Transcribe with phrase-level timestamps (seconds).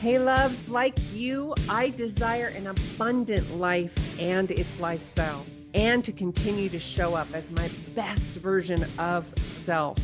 [0.00, 6.70] Hey, loves, like you, I desire an abundant life and its lifestyle, and to continue
[6.70, 9.98] to show up as my best version of self,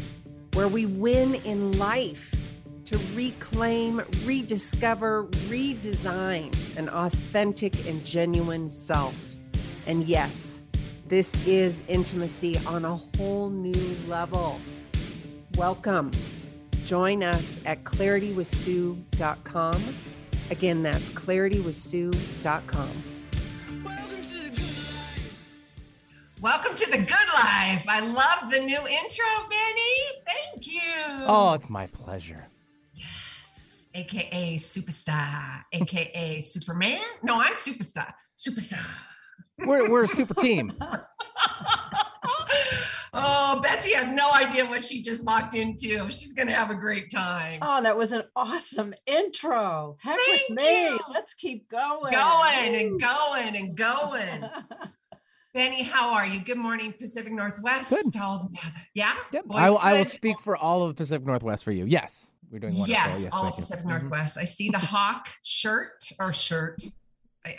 [0.53, 2.35] where we win in life
[2.85, 9.39] to reclaim, rediscover, redesign an authentic and genuine self.
[9.87, 10.61] And yes,
[11.07, 14.61] this is intimacy on a whole new level.
[15.57, 16.11] Welcome.
[16.87, 19.83] Join us at claritywithsue.com.
[20.51, 23.03] Again, that's claritywithsue.com.
[26.41, 27.85] Welcome to the good life.
[27.89, 30.23] I love the new intro, Benny.
[30.27, 31.25] Thank you.
[31.27, 32.47] Oh, it's my pleasure.
[32.95, 33.89] Yes.
[33.93, 37.03] AKA superstar, AKA Superman.
[37.25, 38.13] No, I'm superstar.
[38.39, 38.87] Superstar.
[39.59, 40.73] We're, we're a super team.
[43.15, 46.11] oh, Betsy has no idea what she just walked into.
[46.11, 47.59] She's going to have a great time.
[47.63, 49.97] Oh, that was an awesome intro.
[50.01, 50.85] Heck Thank with me.
[50.89, 50.99] you.
[51.11, 52.13] Let's keep going.
[52.13, 54.45] Going and going and going.
[55.55, 56.41] Benny, how are you?
[56.45, 57.89] Good morning, Pacific Northwest.
[57.91, 58.13] Good.
[58.13, 59.15] to all the other- Yeah?
[59.33, 59.45] Yep.
[59.47, 61.87] Boys I, will- I will speak for all of Pacific Northwest for you.
[61.87, 62.31] Yes.
[62.51, 62.93] We're doing wonderful.
[63.11, 63.63] Yes, Yes, all thank you.
[63.63, 63.89] Pacific Mhm.
[63.89, 64.37] Northwest.
[64.37, 66.83] I see the hawk shirt or shirt.
[67.47, 67.57] I-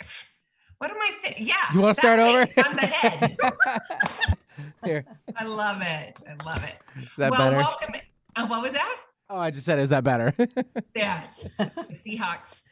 [0.78, 1.46] What am I thinking?
[1.48, 1.56] Yeah.
[1.74, 2.46] You wanna that start over?
[2.46, 3.36] thing On the head.
[4.84, 5.04] Here,
[5.36, 6.22] I love it.
[6.28, 6.74] I love it.
[7.00, 7.56] is that well, better?
[7.56, 7.94] welcome.
[8.36, 8.96] Uh, what was that?
[9.30, 10.34] Oh, I just said, is that better?
[10.94, 12.62] Yes, the Seahawks.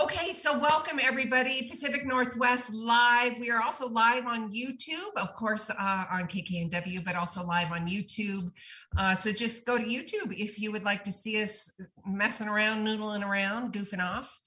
[0.00, 3.38] Okay, so welcome everybody, Pacific Northwest Live.
[3.38, 7.86] We are also live on YouTube, of course, uh, on KKNW, but also live on
[7.86, 8.50] YouTube.
[8.96, 11.70] Uh, so just go to YouTube if you would like to see us
[12.06, 14.40] messing around, noodling around, goofing off.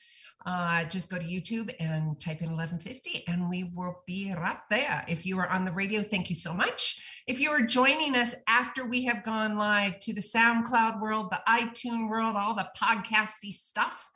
[0.46, 5.04] Uh, just go to YouTube and type in 1150 and we will be right there.
[5.08, 7.00] If you are on the radio, thank you so much.
[7.26, 11.42] If you are joining us after we have gone live to the SoundCloud world, the
[11.48, 14.08] iTunes world, all the podcasty stuff,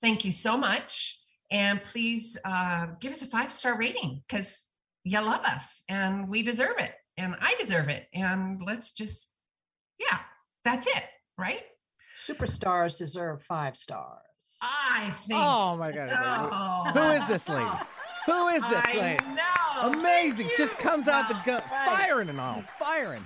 [0.00, 1.20] thank you so much.
[1.52, 4.64] And please uh, give us a five star rating because
[5.04, 6.94] you love us and we deserve it.
[7.16, 8.08] And I deserve it.
[8.12, 9.30] And let's just,
[10.00, 10.18] yeah,
[10.64, 11.04] that's it,
[11.38, 11.62] right?
[12.16, 14.29] Superstars deserve five stars.
[14.62, 15.40] I think.
[15.42, 16.92] Oh, my God.
[16.94, 17.00] so.
[17.00, 17.70] Who is this lady?
[18.26, 19.24] Who is this I lady?
[19.34, 19.98] know.
[19.98, 20.50] Amazing.
[20.56, 21.86] Just comes out the uh, gun, Right.
[21.98, 22.62] firing and all.
[22.78, 23.24] Firing.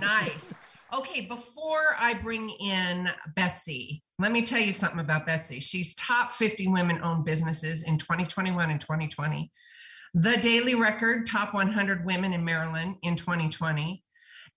[0.00, 0.52] nice.
[0.92, 5.60] Okay, before I bring in Betsy, let me tell you something about Betsy.
[5.60, 9.50] She's top 50 women owned businesses in 2021 and 2020.
[10.14, 14.02] The Daily Record, top 100 women in Maryland in 2020,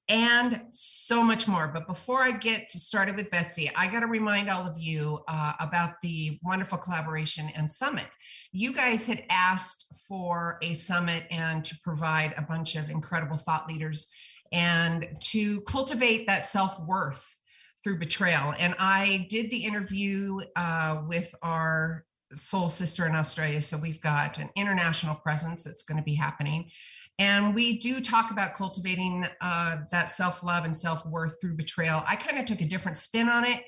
[0.09, 1.67] and so much more.
[1.67, 5.53] But before I get started with Betsy, I got to remind all of you uh,
[5.59, 8.07] about the wonderful collaboration and summit.
[8.51, 13.67] You guys had asked for a summit and to provide a bunch of incredible thought
[13.67, 14.07] leaders
[14.51, 17.35] and to cultivate that self worth
[17.83, 18.53] through betrayal.
[18.59, 23.61] And I did the interview uh, with our soul sister in Australia.
[23.61, 26.69] So we've got an international presence that's going to be happening.
[27.19, 32.03] And we do talk about cultivating uh, that self love and self worth through betrayal.
[32.07, 33.63] I kind of took a different spin on it.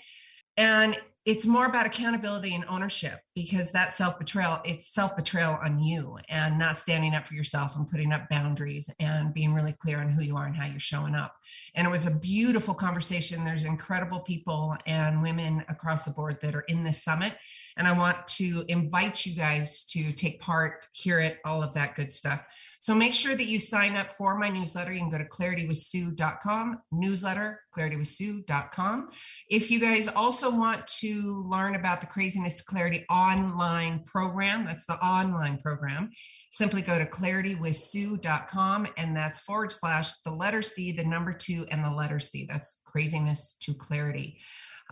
[0.58, 5.78] And it's more about accountability and ownership because that self betrayal, it's self betrayal on
[5.78, 10.00] you and not standing up for yourself and putting up boundaries and being really clear
[10.00, 11.36] on who you are and how you're showing up.
[11.76, 13.44] And it was a beautiful conversation.
[13.44, 17.34] There's incredible people and women across the board that are in this summit.
[17.78, 21.96] And I want to invite you guys to take part, hear it, all of that
[21.96, 22.42] good stuff.
[22.80, 24.94] So make sure that you sign up for my newsletter.
[24.94, 29.10] You can go to claritywithsue.com, newsletter, claritywithsue.com.
[29.50, 34.96] If you guys also want to learn about the Craziness Clarity online program, that's the
[34.96, 36.12] online program,
[36.52, 41.84] simply go to claritywithsue.com and that's forward slash the letter C, the number two, and
[41.84, 42.48] the letter C.
[42.50, 44.38] That's Craziness to Clarity.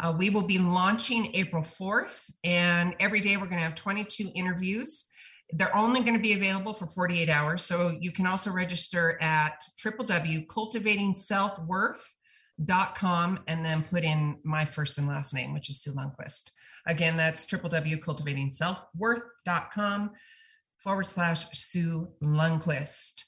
[0.01, 4.31] Uh, we will be launching April 4th, and every day we're going to have 22
[4.33, 5.05] interviews.
[5.51, 7.61] They're only going to be available for 48 hours.
[7.61, 11.95] So you can also register at www.cultivatingselfworth.com
[12.59, 16.51] and then put in my first and last name, which is Sue Lundquist.
[16.87, 20.11] Again, that's www.cultivatingselfworth.com
[20.77, 23.23] forward slash Sue Lundquist.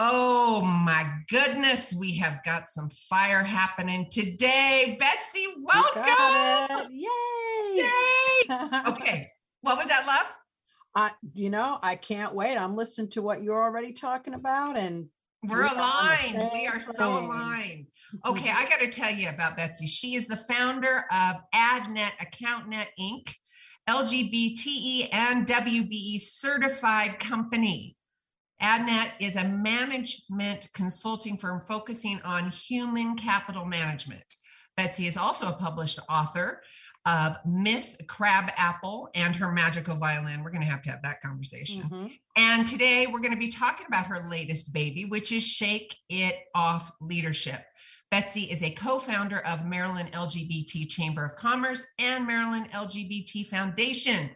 [0.00, 4.96] Oh my goodness, we have got some fire happening today.
[5.00, 6.92] Betsy, welcome.
[6.92, 7.08] Yay.
[7.74, 7.88] Yay.
[8.88, 9.28] Okay,
[9.62, 10.26] what was that, love?
[10.94, 12.56] I, you know, I can't wait.
[12.56, 15.08] I'm listening to what you're already talking about, and
[15.42, 16.50] We're We are aligned.
[16.52, 17.24] We are so plane.
[17.24, 17.86] aligned.
[18.14, 18.30] Mm-hmm.
[18.30, 19.86] Okay, I got to tell you about Betsy.
[19.86, 23.34] She is the founder of AdNet AccountNet Inc.,
[23.88, 27.96] LGBTE and WBE certified company.
[28.60, 34.24] AdNet is a management consulting firm focusing on human capital management.
[34.76, 36.62] Betsy is also a published author
[37.08, 40.44] of Miss Crabapple and her magical violin.
[40.44, 41.82] We're going to have to have that conversation.
[41.84, 42.18] Mhm.
[42.36, 46.36] And today we're going to be talking about her latest baby, which is Shake It
[46.54, 47.64] Off Leadership.
[48.10, 54.30] Betsy is a co founder of Maryland LGBT Chamber of Commerce and Maryland LGBT Foundation.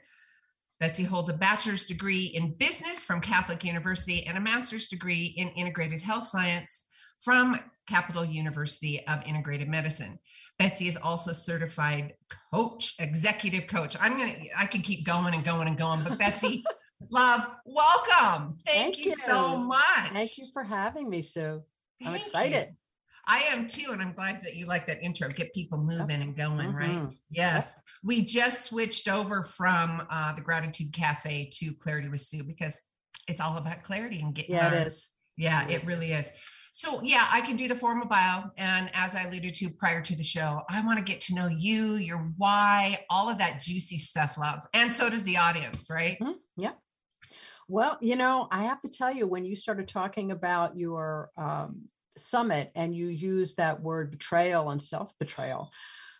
[0.81, 5.49] Betsy holds a bachelor's degree in business from Catholic University and a master's degree in
[5.51, 6.87] integrated health science
[7.19, 10.19] from Capital University of Integrative Medicine.
[10.59, 12.15] Betsy is also certified
[12.53, 13.97] coach, executive coach.
[14.01, 16.65] I'm going to, I can keep going and going and going, but Betsy,
[17.11, 18.59] love, welcome.
[18.67, 20.11] Thank, Thank you, so much.
[20.13, 21.63] Thank you for having me, Sue.
[22.05, 22.69] I'm excited.
[22.71, 22.77] you.
[23.27, 25.29] I am too, and I'm glad that you like that intro.
[25.29, 26.91] Get people moving and going, right?
[26.91, 27.15] Mhm.
[27.31, 27.75] Yes.
[28.03, 32.83] We just switched over from uh, the Gratitude Cafe to Clarity with Sue because
[33.29, 34.57] it's all about clarity and getting.
[34.57, 35.07] Yeah, our- it is.
[35.37, 35.89] Yeah, It it is.
[35.89, 36.31] really is.
[36.73, 38.45] So, yeah, I can do the formal bio.
[38.57, 41.47] And as I alluded to prior to the show, I want to get to know
[41.47, 44.67] you, your why, all of that juicy stuff, love.
[44.73, 46.19] And so does the audience, right?
[46.21, 46.37] Mhm.
[46.57, 46.73] Yeah.
[47.69, 51.89] Well, you know, I have to tell you, when you started talking about your um,
[52.17, 55.71] summit and you used that word betrayal and self betrayal,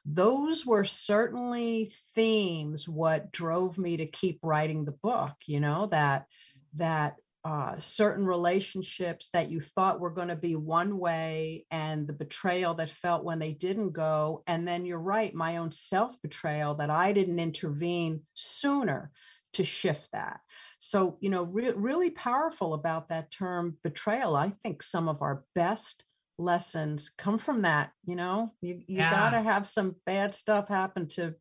[0.05, 6.27] those were certainly themes what drove me to keep writing the book you know that
[6.75, 12.13] that uh, certain relationships that you thought were going to be one way and the
[12.13, 14.45] betrayal that felt when they didn't go.
[14.47, 19.11] And then you're right my own self betrayal that i didn't intervene sooner
[19.55, 20.41] to shift that.
[20.79, 24.37] So you know re- really powerful about that term betrayal.
[24.37, 26.05] I think some of our best
[26.39, 28.53] lessons come from that you know?
[28.61, 29.11] You, you Yeah.
[29.11, 31.35] got to have some bad stuff happen to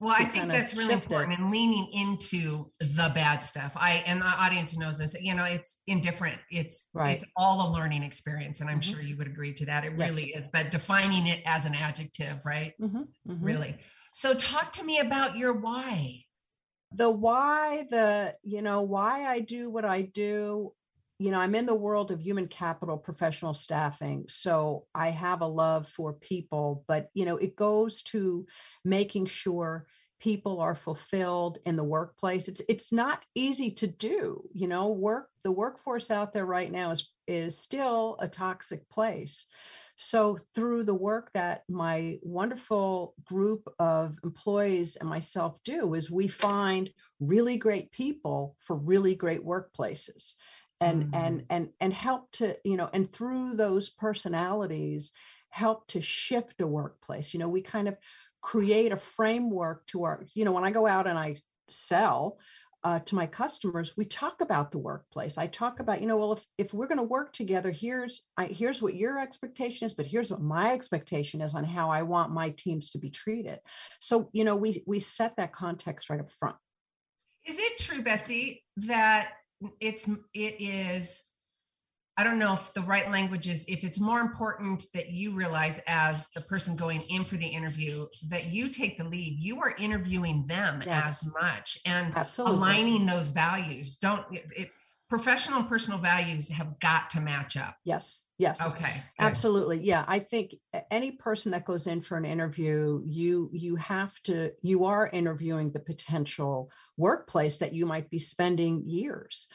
[0.00, 1.12] Well, I think that's really shift it.
[1.12, 3.72] important and leaning into the bad stuff.
[3.74, 5.16] I and the audience knows this.
[5.20, 6.40] You know, it's indifferent.
[6.50, 7.16] It's Right.
[7.20, 8.82] it's all a learning experience, and I'm Mhm.
[8.84, 9.84] sure you would agree to that.
[9.84, 10.10] It Yes.
[10.10, 10.44] really is.
[10.52, 12.74] But defining it as an adjective, right?
[12.80, 13.38] Mhm, mhm.
[13.42, 13.76] Really.
[14.12, 16.24] So, talk to me about your why.
[16.92, 20.72] the why the you know why i do what i do
[21.18, 25.46] you know i'm in the world of human capital professional staffing so i have a
[25.46, 28.46] love for people but you know it goes to
[28.84, 29.86] making sure
[30.20, 32.48] people are fulfilled in the workplace.
[32.48, 36.90] It's it's not easy to do you know work the workforce out there right now
[36.90, 39.46] is is still a toxic place.
[39.96, 46.26] So through the work that my wonderful group of employees and myself do is we
[46.26, 46.88] find
[47.20, 50.34] really great people for really great workplaces
[50.80, 55.12] and and and and help to you know and through those personalities
[55.50, 57.34] help to shift a workplace.
[57.34, 57.96] You know we kind of
[58.40, 61.36] create a framework to our you know when i go out and i
[61.68, 62.38] sell
[62.84, 65.36] uh, to my customers we talk about the workplace.
[65.36, 68.46] I talk about you know well if, if we're going to work together here's I,
[68.46, 72.32] here's what your expectation is but here's what my expectation is on how i want
[72.32, 73.58] my teams to be treated.
[73.98, 76.56] So you know we we set that context right up front.
[77.44, 79.32] Is it true, Betsy, that
[79.80, 81.26] it's it is
[82.16, 85.80] I don't know if the right language is if it's more important that you realize
[85.86, 89.38] as the person going in for the interview that you take the lead.
[89.38, 91.22] You are interviewing them Yes.
[91.24, 93.96] as much and absolutely aligning those values.
[93.96, 94.70] Don't it, it-
[95.08, 97.76] professional and personal values have got to match up.
[97.84, 98.92] yes yes Okay.
[98.94, 99.02] good.
[99.18, 100.54] absolutely yeah i think
[100.90, 105.70] any person that goes in for an interview you you have to you are interviewing
[105.70, 109.48] the potential workplace that you might be spending years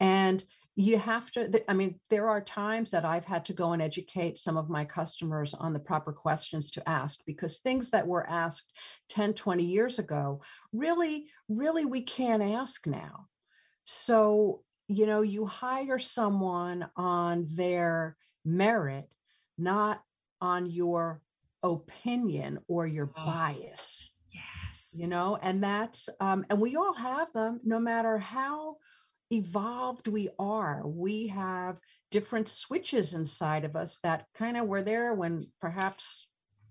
[0.00, 0.44] and
[0.78, 4.36] you have to i mean there are times that i've had to go and educate
[4.36, 8.72] some of my customers on the proper questions to ask because things that were asked
[9.08, 10.40] 10 20 years ago
[10.72, 13.26] really really we can't ask now
[13.84, 19.08] so you know you hire someone on their merit
[19.58, 20.02] not
[20.40, 21.20] on your
[21.62, 23.26] opinion or your Oh.
[23.26, 24.90] bias Yes.
[24.94, 28.76] you know and that's um and we all have them no matter how
[29.32, 31.80] evolved we are we have
[32.12, 36.28] different switches inside of us that kind of were there when perhaps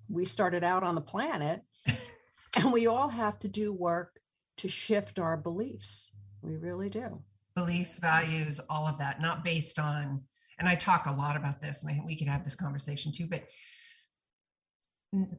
[0.07, 1.61] we started out on the planet
[2.55, 4.17] and we all have to do work
[4.57, 7.21] to shift our beliefs we really do
[7.55, 10.21] beliefs, values, all of that, not based on,
[10.59, 13.11] and I talk a lot about this, and I think we could have this conversation
[13.11, 13.43] too, but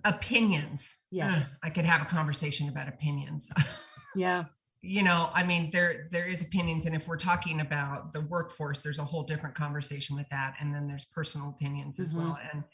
[0.05, 0.97] opinions.
[1.11, 3.51] Yes I could have a conversation about opinions.
[4.17, 4.45] yeah
[4.83, 8.83] you know, I mean, there there is opinions, and if we're talking about the workforce,
[8.83, 12.17] there's a whole different conversation with that, and then there's personal opinions as Mhm.
[12.17, 12.65] well, and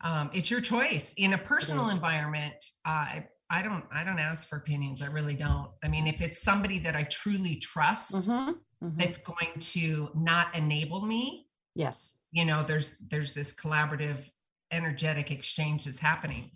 [0.00, 2.56] um, it's your choice in a personal environment.
[2.84, 5.02] I I don't I don't ask for opinions.
[5.02, 5.70] I really don't.
[5.84, 9.02] I mean, if it's somebody that I truly trust, Mhm, mhm.
[9.02, 14.30] it's going to not enable me yes you know there's there's this collaborative
[14.72, 16.50] energetic exchange that's happening.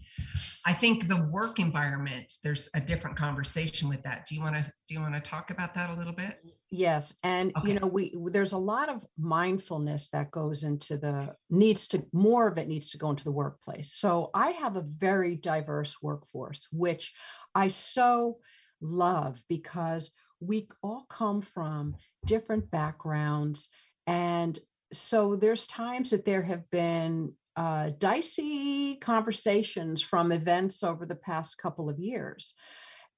[0.67, 4.27] I think the work environment, there's a different conversation with that.
[4.27, 6.39] Do you want to do you want to talk about that a little bit?
[6.71, 7.69] Yes, and Okay.
[7.69, 12.49] you know, we there's a lot of mindfulness that goes into the needs to more
[12.49, 13.95] of it needs to go into the workplace.
[13.95, 17.13] So I have a very diverse workforce, which
[17.55, 18.39] I so
[18.81, 21.95] love because we all come from
[22.27, 23.69] different backgrounds
[24.07, 24.59] and
[24.93, 31.59] so there's times that there have been uh, dicey conversations from events over the past
[31.59, 32.55] couple of years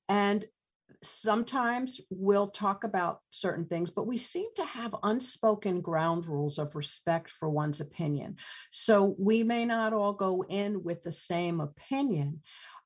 [0.09, 0.45] and
[1.03, 6.75] sometimes we'll talk about certain things, but we seem to have unspoken ground rules of
[6.75, 8.37] respect for one's opinion.
[8.71, 12.41] So we may not all go in with the same opinion.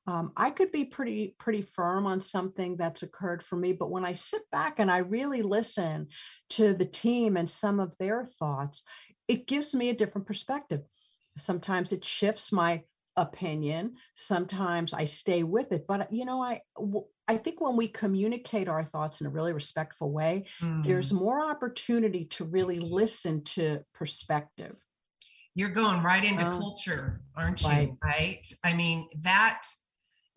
[0.07, 4.05] Um, I could be pretty pretty firm on something that's occurred for me, but when
[4.05, 6.07] I sit back and I really listen
[6.51, 8.83] to the team and some of their thoughts,
[9.27, 10.81] it gives me a different perspective.
[11.37, 12.83] Sometimes it shifts my
[13.15, 13.95] opinion.
[14.15, 16.61] Sometimes I stay with it, but you know, I,
[17.27, 20.45] I think when we communicate our thoughts in a really respectful way,
[20.83, 21.19] there's Mm.
[21.19, 24.75] more opportunity to really listen to perspective.
[25.55, 26.57] You're going right into Oh.
[26.57, 27.67] culture, aren't you?
[27.67, 27.93] Right.
[28.03, 28.53] Right.
[28.63, 29.63] I mean, that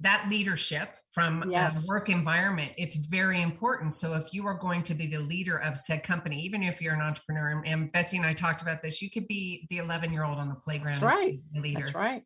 [0.00, 1.84] that leadership from uh, Yes.
[1.84, 3.94] a work environment, it's very important.
[3.94, 6.94] So if you are going to be the leader of said company, even if you're
[6.94, 10.12] an entrepreneur, and- and Betsy and I talked about this, you could be the 11
[10.12, 10.92] year old on the playground.
[10.92, 11.38] That's right.
[11.54, 11.80] Leader.
[11.82, 12.22] That's right.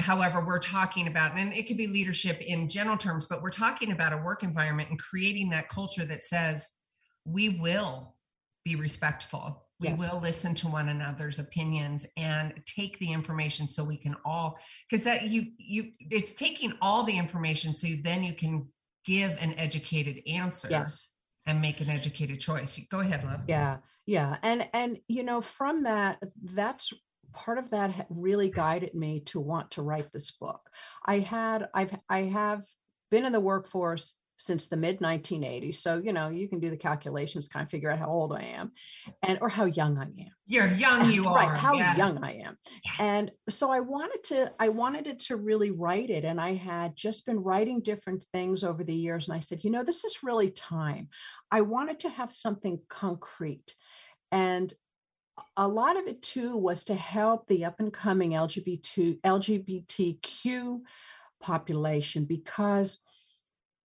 [0.00, 3.92] however we're talking about and it could be leadership in general terms but we're talking
[3.92, 6.72] about a work environment and creating that culture that says
[7.24, 8.16] we will
[8.64, 9.98] be respectful we Yes.
[9.98, 15.04] will listen to one another's opinions and take the information so we can all because
[15.04, 18.66] that you you it's taking all the information so then you can
[19.04, 21.08] give an educated answer Yes.
[21.46, 23.78] and make an educated choice go ahead love Yeah.
[24.06, 24.36] Yeah.
[24.42, 26.22] And and you know, from that,
[26.54, 26.92] that's
[27.32, 30.60] part of that really guided me to want to write this book.
[31.06, 32.64] I had I've I have
[33.10, 35.76] been in the workforce since the mid 1980s.
[35.76, 38.42] So, you know, you can do the calculations, kind of figure out how old I
[38.42, 38.72] am
[39.22, 40.30] and or how young I am.
[40.46, 41.96] you're young you are right how yes.
[41.96, 42.94] young i am Yes.
[42.98, 46.94] and so i wanted to i wanted it to really write it and i had
[46.94, 50.22] just been writing different things over the years and i said you know this is
[50.22, 51.08] really time
[51.50, 53.74] i wanted to have something concrete
[54.32, 54.74] and
[55.56, 60.80] a lot of it too was to help the up and coming lgbt lgbtq
[61.40, 62.98] population because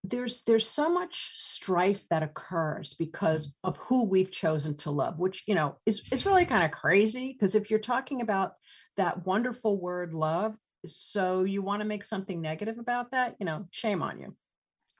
[0.03, 3.69] there's there's so much strife that occurs because mm-hmm.
[3.69, 7.33] of who we've chosen to love which you know is is really kind of crazy
[7.33, 8.53] because if you're talking about
[8.95, 13.67] that wonderful word love so you want to make something negative about that you know
[13.71, 14.35] shame on you.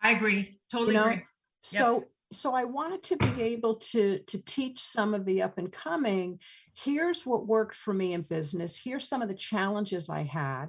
[0.01, 0.60] I agree.
[0.72, 1.24] Totally know, agree.
[1.62, 5.72] So so i wanted to be able to to teach some of the up and
[5.72, 6.39] coming
[6.75, 10.68] here's what worked for me in business here's some of the challenges i had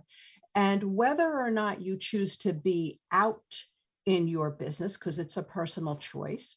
[0.54, 3.62] and whether or not you choose to be out
[4.06, 6.56] in your business because it's a personal choice.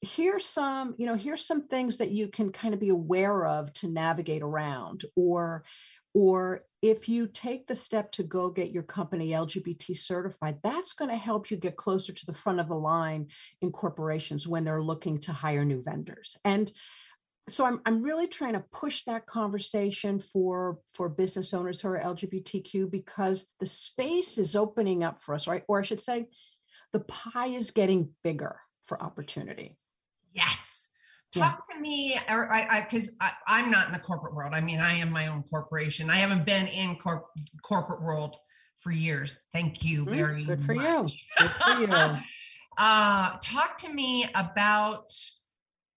[0.00, 3.72] Here's some you know here's some things that you can kind of be aware of
[3.74, 5.64] to navigate around or
[6.14, 11.10] or if you take the step to go get your company lgbt certified that's going
[11.10, 13.26] to help you get closer to the front of the line
[13.60, 16.36] in corporations when they're looking to hire new vendors.
[16.44, 16.70] And
[17.48, 22.00] so I'm, I'm really trying to push that conversation for for business owners who are
[22.00, 25.64] lgbtq because the space is opening up for us right?
[25.68, 26.26] Or i should say
[26.92, 29.78] the pie is getting bigger for opportunity
[30.34, 30.88] Yes.
[31.34, 31.50] Yeah.
[31.50, 34.54] Talk to me, or I, because I, I'm not in the corporate world.
[34.54, 36.08] I mean, I am my own corporation.
[36.10, 37.26] I haven't been in corp,
[37.62, 38.36] corporate world
[38.78, 39.36] for years.
[39.52, 41.06] Thank you Mm, very good for you.
[41.38, 42.16] Good for you.
[42.78, 45.12] uh, talk to me about,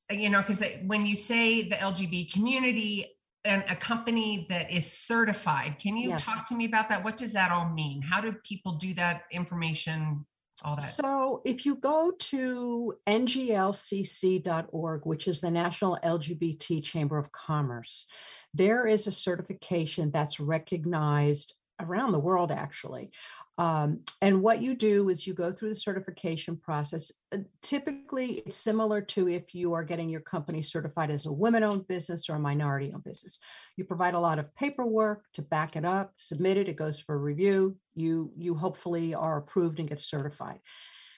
[0.09, 3.07] you know, because when you say the LGB community
[3.45, 6.21] and a company that is certified, can you Yes.
[6.21, 7.03] talk to me about that?
[7.03, 8.01] What does that all mean?
[8.01, 10.25] How do people do that information?
[10.63, 10.81] All that.
[10.81, 18.05] So if you go to nglcc.org, which is the National LGBT Chamber of Commerce,
[18.53, 23.11] there is a certification that's recognized around the world, actually.
[23.57, 27.11] Um, and what you do is you go through the certification process.
[27.31, 31.63] Uh, Typically, it's similar to if you are getting your company certified as a women
[31.63, 33.39] owned business or a minority owned business.
[33.77, 37.17] You provide a lot of paperwork to back it up, submit it, it goes for
[37.19, 37.77] review.
[37.93, 40.59] You, you hopefully are approved and get certified.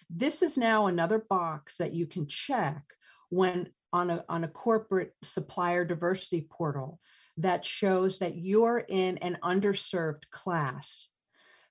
[0.09, 2.83] This is now another box that you can check
[3.29, 6.99] when on a, on a corporate supplier diversity portal
[7.37, 11.07] that shows that you're in an underserved class.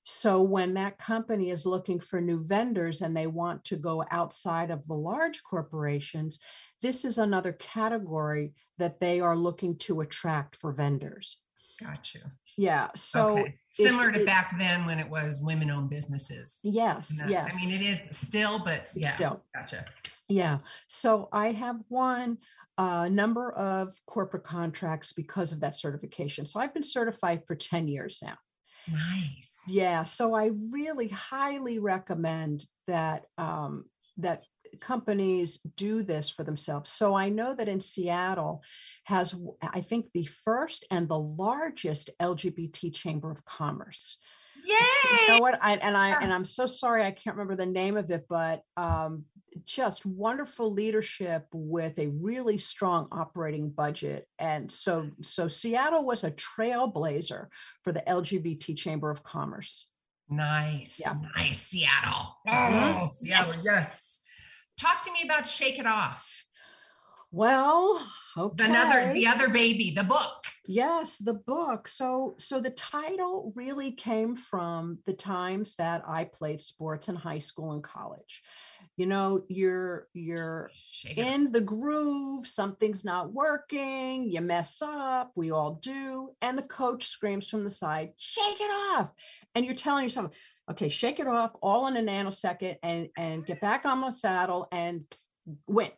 [0.04, 4.70] So when that company is looking for new vendors and they want to go outside
[4.70, 6.40] of the large corporations,
[6.80, 11.38] this is another category that they are looking to attract for vendors.
[11.80, 12.20] Got you.
[12.56, 13.54] Yeah so Okay.
[13.74, 16.60] Similar to it- back then when it was women-owned businesses.
[16.62, 19.08] yes that- yes I mean, it is still, but yeah.
[19.08, 19.84] still Gotcha.
[20.28, 22.38] Yeah, so I have won
[22.78, 26.46] a number of corporate contracts because of that certification.
[26.46, 28.36] So I've been certified for 10 years now.
[28.90, 29.50] Nice.
[29.68, 33.84] Yeah, so I really highly recommend that um,
[34.18, 34.44] that
[34.80, 36.90] companies do this for themselves.
[36.90, 38.62] So I know that in Seattle
[39.04, 44.18] has I think the first and the largest LGBT chamber of commerce.
[44.64, 44.74] You
[45.28, 45.40] know Yay!
[45.40, 45.58] what?
[45.60, 48.62] I, and I and I'm so sorry I can't remember the name of it, but
[48.76, 49.24] um,
[49.64, 54.28] just wonderful leadership with a really strong operating budget.
[54.38, 57.46] And so so Seattle was a trailblazer
[57.82, 59.86] for the LGBT Chamber of Commerce.
[60.28, 61.00] Nice.
[61.00, 61.14] Yeah.
[61.36, 61.58] Nice.
[61.62, 62.36] Seattle.
[62.46, 63.14] Oh, Mhm.
[63.14, 63.22] Seattle.
[63.22, 63.62] Yes.
[63.66, 64.11] Yes.
[64.82, 66.44] Talk to me about Shake It Off.
[67.30, 68.04] Well,
[68.36, 68.64] okay.
[68.64, 70.44] Another, the other baby, the book.
[70.66, 71.86] Yes, the book.
[71.86, 77.38] So so the title really came from the times that I played sports in high
[77.38, 78.42] school and college.
[78.96, 80.68] You know, you're you're
[81.16, 87.06] in the groove, something's not working, you mess up, we all do, and the coach
[87.06, 89.10] screams from the side, "Shake it off."
[89.54, 90.36] And you're telling yourself,
[90.70, 94.68] "Okay, shake it off all in a nanosecond and and get back on the saddle
[94.72, 95.04] and
[95.66, 95.90] win."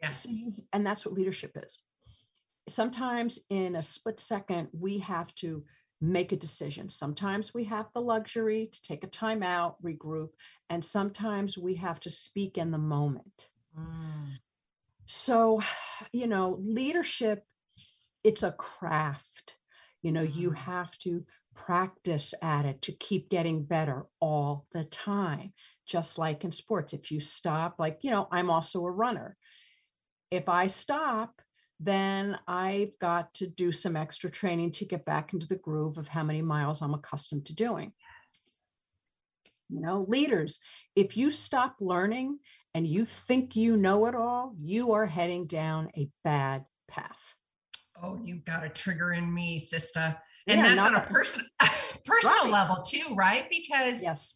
[0.00, 0.10] Yeah.
[0.10, 1.82] So you- and that's what leadership is.
[2.68, 5.64] Sometimes in a split second, we have to
[6.00, 6.88] make a decision.
[6.88, 10.30] Sometimes we have the luxury to take a time out, regroup,
[10.68, 13.48] and sometimes we have to speak in the moment.
[13.76, 14.38] Mm.
[15.06, 15.60] So,
[16.12, 17.44] you know, leadership,
[18.22, 19.56] it's a craft.
[20.02, 20.56] You know, you Mhm.
[20.56, 21.26] have to
[21.66, 25.52] practice at it to keep getting better all the time.
[25.86, 29.36] Just like in sports, if you stop, like, you know, I'm also a runner.
[30.30, 31.40] If I stop,
[31.80, 36.08] then I've got to do some extra training to get back into the groove of
[36.08, 37.92] how many miles I'm accustomed to doing.
[39.68, 40.60] You know, leaders,
[40.96, 42.38] if you stop learning
[42.74, 47.36] and you think you know it all, you are heading down a bad path.
[48.02, 50.16] Oh, you've got a trigger in me, sister.
[50.48, 51.44] And Yeah, that's on a a- person
[52.04, 52.50] personal Right.
[52.52, 53.46] level too, right?
[53.50, 54.34] Because Yes.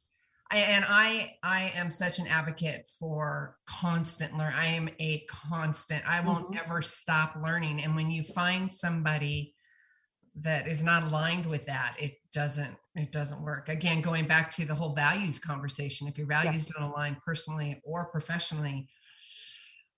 [0.50, 4.52] I, and I I am such an advocate for constant learn.
[4.52, 6.06] I am a constant.
[6.06, 6.60] I won't Mhm.
[6.62, 7.82] ever stop learning.
[7.82, 9.54] And when you find somebody
[10.34, 13.70] that is not aligned with that, it doesn't it doesn't work.
[13.70, 16.06] Again, going back to the whole values conversation.
[16.06, 18.86] If your values don't align personally or professionally,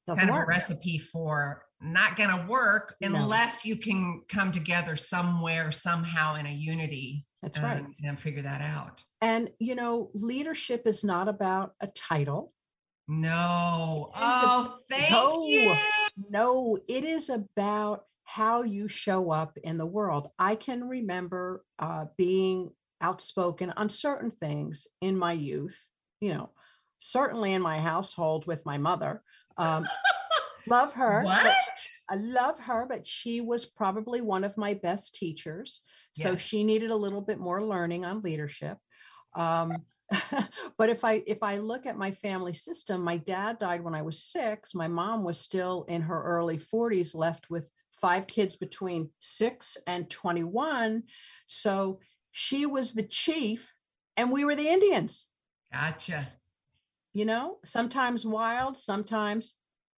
[0.03, 3.15] it's Doesn't kind of a recipe for not going to work No.
[3.15, 7.77] unless you can come together somewhere somehow in a unity That's right.
[7.79, 9.03] and, and figure that out.
[9.21, 12.53] And, you know, leadership is not about a title.
[13.07, 14.11] No.
[14.15, 15.47] Is a- Oh, thank No.
[15.47, 15.77] you.
[16.31, 20.31] No, it is about how you show up in the world.
[20.39, 22.71] I can remember uh, being
[23.03, 25.79] outspoken on certain things in my youth,
[26.21, 26.51] you know,
[26.99, 29.23] certainly in my household with my mother.
[29.59, 29.87] Um,
[30.67, 31.23] love her.
[31.23, 31.57] What?
[32.09, 35.81] I love her, but she was probably one of my best teachers.
[36.13, 36.37] So Yeah.
[36.37, 38.79] she needed a little bit more learning on leadership.
[39.35, 39.83] Um,
[40.79, 44.03] but if I if I look at my family system, my dad died when I
[44.03, 44.75] was six.
[44.75, 47.69] My mom was still in her early 40s, left with
[48.01, 51.05] five kids between six and 21.
[51.47, 52.01] So
[52.33, 53.75] she was the chief,
[54.17, 55.27] and we were the Indians.
[55.73, 56.29] Gotcha.
[57.15, 59.55] You know, sometimes wild, sometimes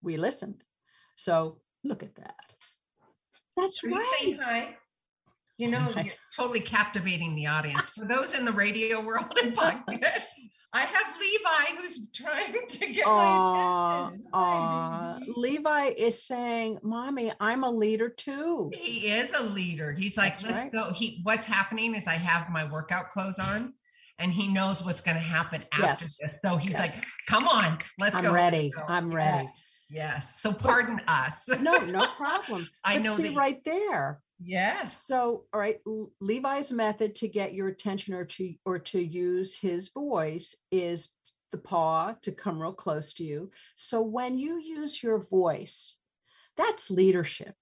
[0.06, 0.62] we listened.
[1.16, 2.36] So look at that.
[3.56, 4.38] That's Are right.
[4.40, 4.76] hi?
[5.58, 6.02] You know, Hi.
[6.02, 7.88] you're totally captivating the audience.
[7.90, 10.24] For those in the radio world and podcast,
[10.74, 15.18] I have Levi who's trying to get my attention.
[15.24, 15.32] baby.
[15.34, 18.70] Levi is saying, Mommy, I'm a leader too.
[18.74, 19.92] He is a leader.
[19.92, 20.72] He's like, That's let's right.
[20.72, 20.92] go.
[20.92, 23.72] He what's happening is I have my workout clothes on
[24.18, 26.18] and he knows what's gonna happen after Yes.
[26.18, 26.30] this.
[26.44, 26.98] So he's Yes.
[26.98, 28.18] like, come on, let's go.
[28.18, 28.30] I'm go.
[28.32, 28.70] let's ready.
[28.76, 29.44] go." I'm ready.
[29.54, 30.40] Yes, Yes.
[30.40, 31.48] So pardon us.
[31.60, 32.68] No, no problem.
[32.84, 34.20] I but know see that right there.
[34.42, 35.06] yes.
[35.06, 35.80] So, all right,
[36.20, 41.10] Levi's method to get your attention or to or to use his voice is
[41.52, 43.50] the paw to come real close to you.
[43.76, 45.94] So when you use your voice,
[46.56, 47.54] that's leadership.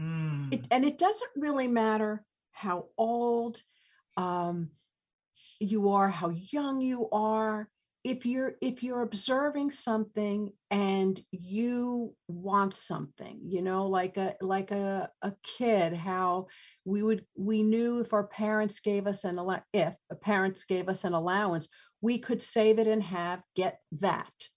[0.00, 3.60] Mm, it, and it doesn't really matter how old
[4.16, 4.70] um,
[5.60, 7.68] you are how young you are
[8.04, 14.70] if you're if you're observing something and you want something you know like a like
[14.70, 16.46] a, a kid how
[16.84, 19.40] we would we knew if our parents gave us an
[19.72, 21.66] if parents gave us an allowance
[22.04, 24.48] we could save it and have get that.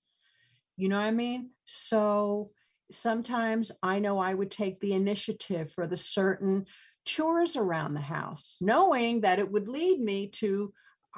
[0.75, 1.51] You know what i mean?
[1.63, 2.51] So
[2.91, 6.65] sometimes I know I would take the initiative for the certain
[7.05, 10.73] chores around the house, knowing that it would lead me to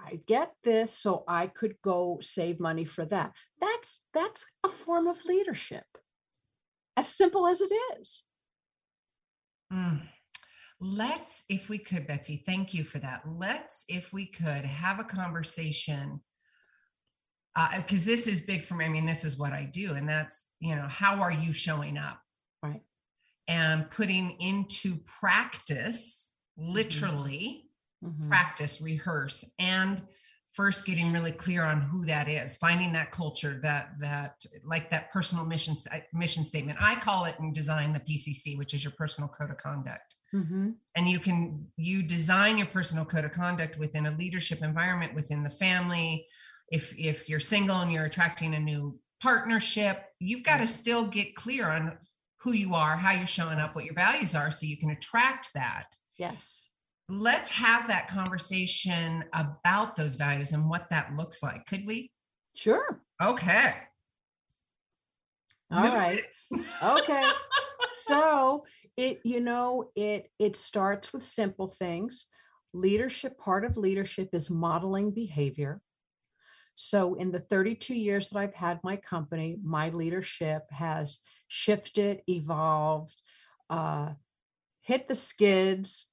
[0.06, 3.34] I get this so I could go save money for that.
[3.60, 5.86] That's that's a form of leadership.
[6.98, 8.24] As simple as it is.
[9.72, 10.02] Mm.
[10.82, 13.22] Let's, if we could, Betsy, thank you for that.
[13.28, 16.22] Let's, if we could, have a conversation
[17.76, 18.86] because uh, this is big for me.
[18.86, 21.98] I mean, this is what I do, and that's you know, how are you showing
[21.98, 22.22] up?
[22.64, 22.82] Right.
[23.48, 26.74] And putting into practice, Mm-hmm.
[26.74, 27.69] literally
[28.04, 28.28] Mhm.
[28.30, 30.02] practice, rehearse, and
[30.54, 35.12] first getting really clear on who that is, finding that culture, that that like that
[35.12, 35.76] personal mission
[36.14, 36.78] mission statement.
[36.82, 40.76] I call it in design the PCC, which is your personal code of conduct Mhm.
[40.96, 45.42] and you can you design your personal code of conduct within a leadership environment within
[45.44, 46.28] the family
[46.72, 51.36] if if you're single and you're attracting a new partnership you've got to still get
[51.36, 51.98] clear on
[52.38, 55.52] who you are how you're showing up what your values are so you can attract
[55.54, 56.69] that Yes.
[57.10, 62.12] Let's have that conversation about those values and what that looks like could we
[62.56, 63.02] Sure.
[63.22, 63.74] okay
[65.72, 66.24] All right.
[66.82, 67.24] Okay.
[68.08, 68.66] so
[68.98, 72.26] it you know it it starts with simple things.
[72.74, 75.82] Leadership part of leadership is modeling behavior.
[76.76, 83.22] So in the 32 years that I've had my company, my leadership has shifted, evolved,
[83.70, 84.14] uh,
[84.82, 86.08] hit the skids.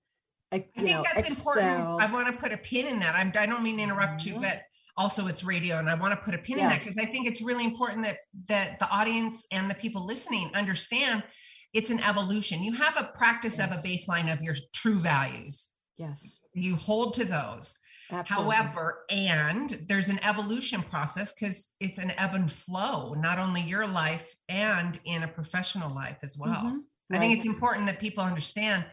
[0.53, 2.01] I think know, that's important.
[2.01, 3.15] I want to put a pin in that.
[3.15, 4.43] I'm, I don't mean to interrupt you, Mhm.
[4.43, 4.63] but
[4.97, 7.27] also it's radio, and I want to put a pin in that because I think
[7.27, 11.25] it's really important that that the audience and the people listening understand
[11.73, 12.63] it's an evolution.
[12.63, 15.71] You have a practice of a baseline of your true values.
[15.99, 16.41] Yes.
[16.55, 17.75] You hold to those.
[18.11, 18.55] Absolutely.
[18.55, 23.87] However, and there's an evolution process because it's an ebb and flow, not only your
[23.87, 26.65] life and in a professional life as well.
[26.65, 26.79] Mhm.
[27.13, 28.87] I think it's important that people understand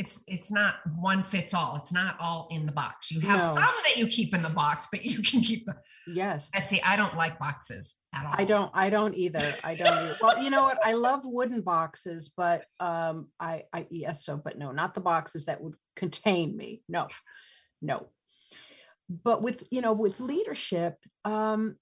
[0.00, 1.76] it's it's not one fits all.
[1.76, 3.10] It's not all in the box.
[3.10, 3.54] You have No.
[3.54, 5.76] some that you keep in the box, but you can keep them.
[6.06, 6.48] yes.
[6.54, 8.34] Betsy, I don't like boxes at all.
[8.36, 9.54] I don't I don't either.
[9.62, 10.16] I don't either.
[10.22, 10.78] Well, you know what?
[10.84, 15.44] I love wooden boxes, but um I I yes so but no, not the boxes
[15.44, 16.82] that would contain me.
[16.88, 17.08] No.
[17.82, 18.08] No.
[19.10, 21.76] But with you know with leadership um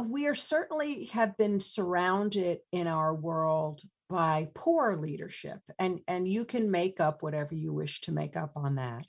[0.00, 6.44] we are certainly have been surrounded in our world by poor leadership and and you
[6.44, 9.06] can make up whatever you wish to make up on that.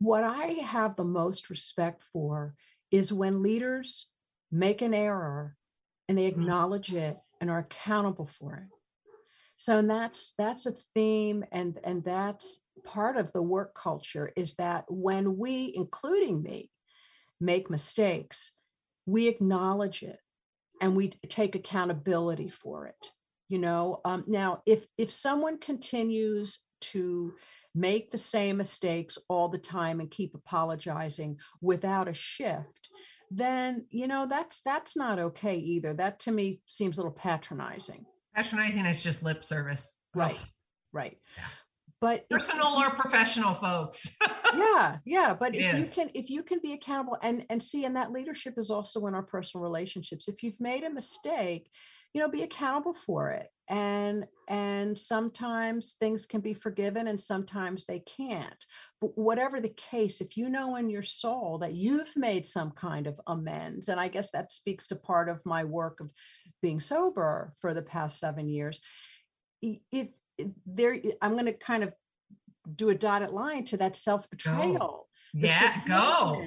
[0.00, 2.54] What I have the most respect for
[2.90, 4.08] is when leaders
[4.50, 5.56] make an error
[6.08, 6.28] and they Mhm.
[6.28, 8.68] acknowledge it and are accountable for it
[9.56, 14.54] so and that's that's a theme and and that's part of the work culture is
[14.54, 16.70] that when we including me
[17.40, 18.52] make mistakes
[19.06, 20.18] we acknowledge it
[20.80, 23.10] and we take accountability for it
[23.48, 24.00] you know?
[24.04, 26.58] Um, now if if someone continues
[26.92, 27.34] to
[27.74, 32.88] make the same mistakes all the time and keep apologizing without a shift
[33.30, 35.94] then you know that's that's not okay either.
[35.94, 38.04] That to me seems a little patronizing.
[38.34, 39.96] Patronizing is just lip service.
[40.14, 40.38] right
[40.92, 41.18] right.
[41.36, 41.44] Yeah.
[42.04, 44.14] But if- Personal or professional, folks.
[44.54, 47.86] yeah yeah but It if you can if you can be accountable and and see
[47.86, 50.28] and that leadership is also in our personal relationships.
[50.28, 51.70] If you've made a mistake
[52.12, 53.48] you know be accountable for it.
[53.70, 58.62] And and sometimes things can be forgiven and sometimes they can't.
[59.00, 63.06] But whatever the case if you know in your soul that you've made some kind
[63.06, 66.12] of amends and i guess that speaks to part of my work of
[66.60, 68.80] being sober for the past 7 years
[69.90, 70.08] if
[70.66, 71.92] there i'm going to kind of
[72.74, 76.46] do a dotted line to that self betrayal yeah, go.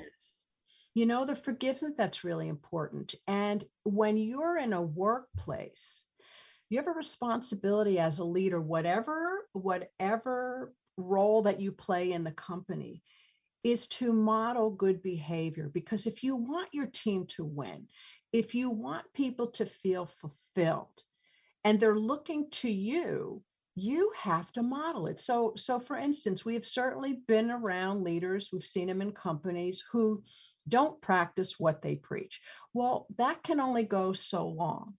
[0.93, 3.15] you know the forgiveness that's really important.
[3.27, 6.03] And when you're in a workplace
[6.69, 12.31] you have a responsibility as a leader whatever whatever role that you play in the
[12.31, 13.03] company
[13.63, 15.69] is to model good behavior.
[15.73, 17.87] Because if you want your team to win
[18.33, 21.01] if you want people to feel fulfilled
[21.63, 23.41] and they're looking to you
[23.79, 28.49] you have to model it so so for instance we have certainly been around leaders
[28.51, 30.23] we've seen them in companies who
[30.67, 32.41] don't practice what they preach
[32.73, 34.95] well that can only go so long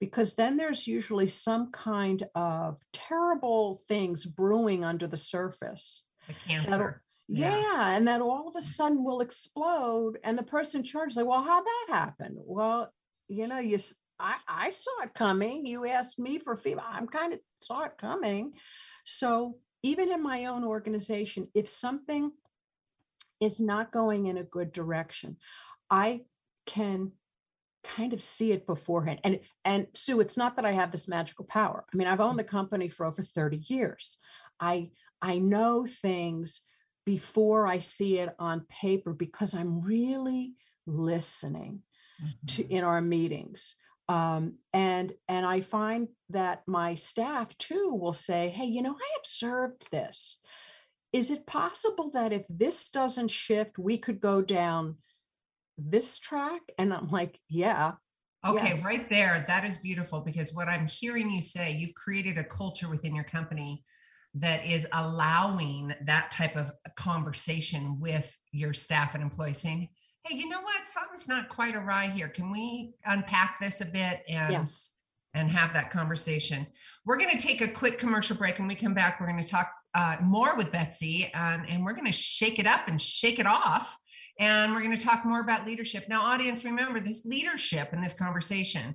[0.00, 7.02] because then there's usually some kind of terrible things brewing under the surface The cancer.
[7.28, 7.60] yeah.
[7.60, 7.90] Yeah.
[7.90, 8.62] and that all of a mm.
[8.62, 12.90] sudden will explode and the person in charge is like well how'd that happen well
[13.28, 13.78] you know you
[14.22, 15.66] I, I saw it coming.
[15.66, 16.86] You asked me for feedback.
[16.88, 18.54] I'm kind of saw it coming.
[19.04, 22.30] So even in my own organization if something
[23.40, 25.36] is not going in a good direction
[25.90, 26.20] i
[26.66, 27.10] can
[27.84, 29.18] kind of see it beforehand.
[29.24, 31.84] And and sue it's not that i have this magical power.
[31.92, 34.18] I mean i've owned the company for over 30 years.
[34.60, 36.62] I I know things
[37.04, 40.54] before I see it on paper because I'm really
[40.86, 41.82] listening
[42.46, 42.70] to Mhm.
[42.70, 43.74] in our meetings.
[44.08, 49.18] Um, and and I find that my staff too will say, "Hey, you know, I
[49.18, 50.38] observed this.
[51.12, 54.96] Is it possible that if this doesn't shift, we could go down
[55.78, 57.92] this track?" And I'm like, "Yeah,
[58.44, 58.84] Okay, Yes.
[58.84, 59.44] right there.
[59.46, 63.24] That is beautiful because what I'm hearing you say, you've created a culture within your
[63.24, 63.84] company
[64.34, 69.88] that is allowing that type of conversation with your staff and employees saying,
[70.24, 70.86] hey, you know what?
[70.86, 72.28] Something's not quite awry here.
[72.28, 74.90] Can we unpack this a bit and yes."
[75.34, 76.66] and have that conversation.
[77.06, 79.20] We're going to take a quick commercial break and we come back.
[79.20, 82.66] We're going to talk uh, more with Betsy and, and we're going to shake it
[82.66, 83.96] up and shake it off.
[84.38, 86.06] And we're going to talk more about leadership.
[86.08, 88.94] Now, audience, remember this leadership in this conversation.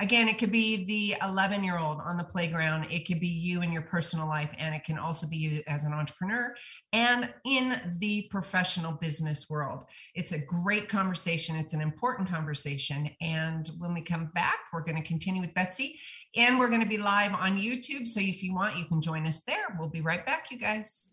[0.00, 2.86] Again, it could be the 11 year old on the playground.
[2.90, 5.84] It could be you in your personal life, and it can also be you as
[5.84, 6.54] an entrepreneur
[6.92, 9.84] and in the professional business world.
[10.14, 11.56] It's a great conversation.
[11.56, 13.10] It's an important conversation.
[13.20, 15.98] And when we come back, we're going to continue with Betsy
[16.36, 18.06] and we're going to be live on YouTube.
[18.06, 19.76] So if you want, you can join us there.
[19.78, 21.10] We'll be right back, you guys.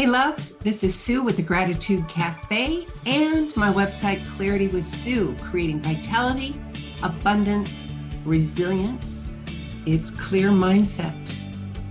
[0.00, 5.36] Hey, loves, this is Sue with the Gratitude Cafe and my website, Clarity with Sue,
[5.42, 6.58] creating vitality,
[7.02, 7.86] abundance,
[8.24, 9.24] resilience.
[9.84, 11.14] It's clear mindset.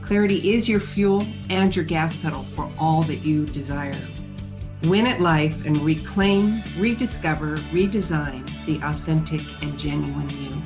[0.02, 3.94] Clarity is your fuel and your gas pedal for all that you desire.
[4.86, 10.60] Win at life and reclaim, rediscover, redesign the authentic and genuine you.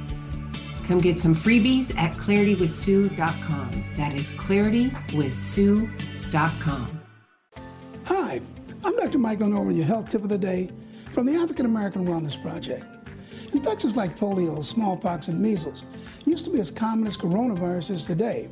[0.86, 3.84] Come get some freebies at claritywithsue.com.
[3.98, 7.03] That is claritywithsue.com.
[8.16, 8.40] Hi,
[8.86, 9.18] I'm Dr.
[9.18, 10.70] Michael LeNoir, your health tip of the day
[11.12, 12.86] from the African American Wellness Project.
[13.54, 15.82] Infections like polio, smallpox, and measles
[16.24, 18.52] used to be as common as coronaviruses today,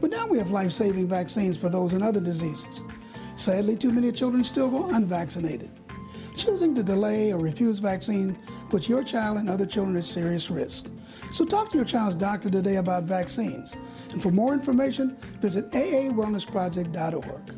[0.00, 2.82] but now we have life saving vaccines for those and other diseases.
[3.34, 5.70] Sadly, too many children still go unvaccinated.
[6.34, 8.38] Choosing to delay or refuse vaccine
[8.70, 10.86] puts your child and other children at serious risk.
[11.30, 13.76] So talk to your child's doctor today about vaccines.
[14.08, 17.55] And for more information, visit aawellnessproject.org.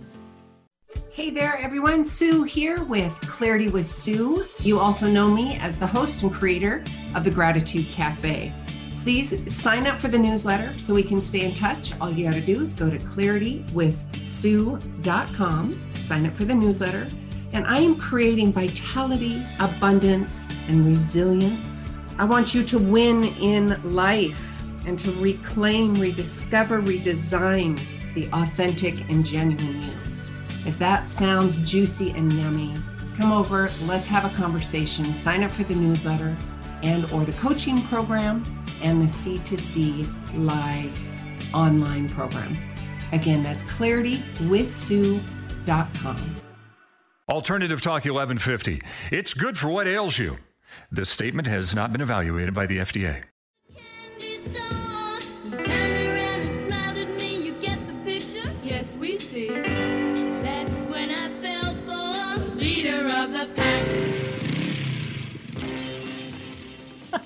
[1.18, 2.04] Hey there, everyone.
[2.04, 4.44] Sue here with Clarity with Sue.
[4.61, 6.85] You also know me as the host and creator
[7.16, 8.54] of the Gratitude Cafe.
[9.02, 11.92] Please sign up for the newsletter so we can stay in touch.
[12.00, 17.09] All you got to do is go to claritywithsue.com, sign up for the newsletter,
[17.52, 21.96] and I am creating vitality, abundance, and resilience.
[22.16, 27.76] I want you to win in life and to reclaim, rediscover, redesign
[28.14, 30.07] the authentic and genuine you.
[30.66, 32.74] If that sounds juicy and yummy,
[33.16, 35.04] come over, let's have a conversation.
[35.16, 36.36] Sign up for the newsletter
[36.82, 38.44] and or the coaching program
[38.82, 40.06] and the C2C
[40.46, 42.56] live online program.
[43.12, 46.16] Again, that's claritywithsue.com.
[47.28, 48.80] Alternative Talk 1150.
[49.10, 50.38] It's good for what ails you.
[50.90, 53.24] This statement has not been evaluated by the FDA.
[53.76, 55.20] candy store.
[55.44, 57.36] You turned around and smiled at me.
[57.44, 58.50] You get the picture?
[58.62, 59.48] Yes, we see.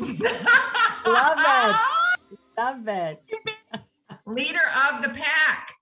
[0.01, 1.77] Love it.
[2.57, 3.33] Love it.
[4.27, 5.75] Leader of the pack.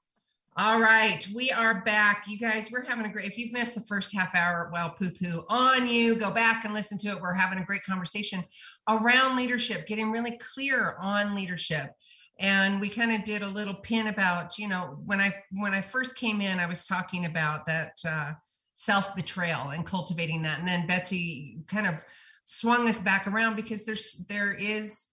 [0.57, 2.25] All right, we are back.
[2.27, 3.27] You guys, we're having a great.
[3.27, 6.17] If you've missed the first half hour, well, poo poo on you.
[6.17, 7.21] Go back and listen to it.
[7.21, 8.45] We're having a great conversation
[8.89, 11.93] around leadership, getting really clear on leadership.
[12.41, 15.81] And we kind of did a little pin about, you know, when I when I
[15.81, 18.33] first came in, I was talking about that uh,
[18.75, 20.59] self betrayal and cultivating that.
[20.59, 22.05] And then Betsy kind of
[22.51, 25.07] swung us back around because there's there is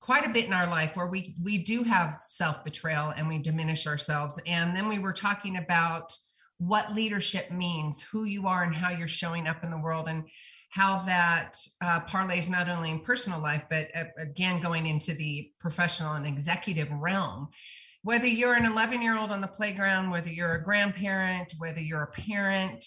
[0.00, 3.38] quite a bit in our life where we we do have self betrayal and we
[3.38, 4.38] diminish ourselves.
[4.46, 6.14] And then we were talking about
[6.58, 10.24] what leadership means who you are and how you're showing up in the world and
[10.68, 15.50] how that uh, parlays not only in personal life but uh, again going into the
[15.60, 17.48] professional and executive realm.
[18.02, 22.02] Whether you're an 11 year old on the playground whether you're a grandparent whether you're
[22.02, 22.84] a parent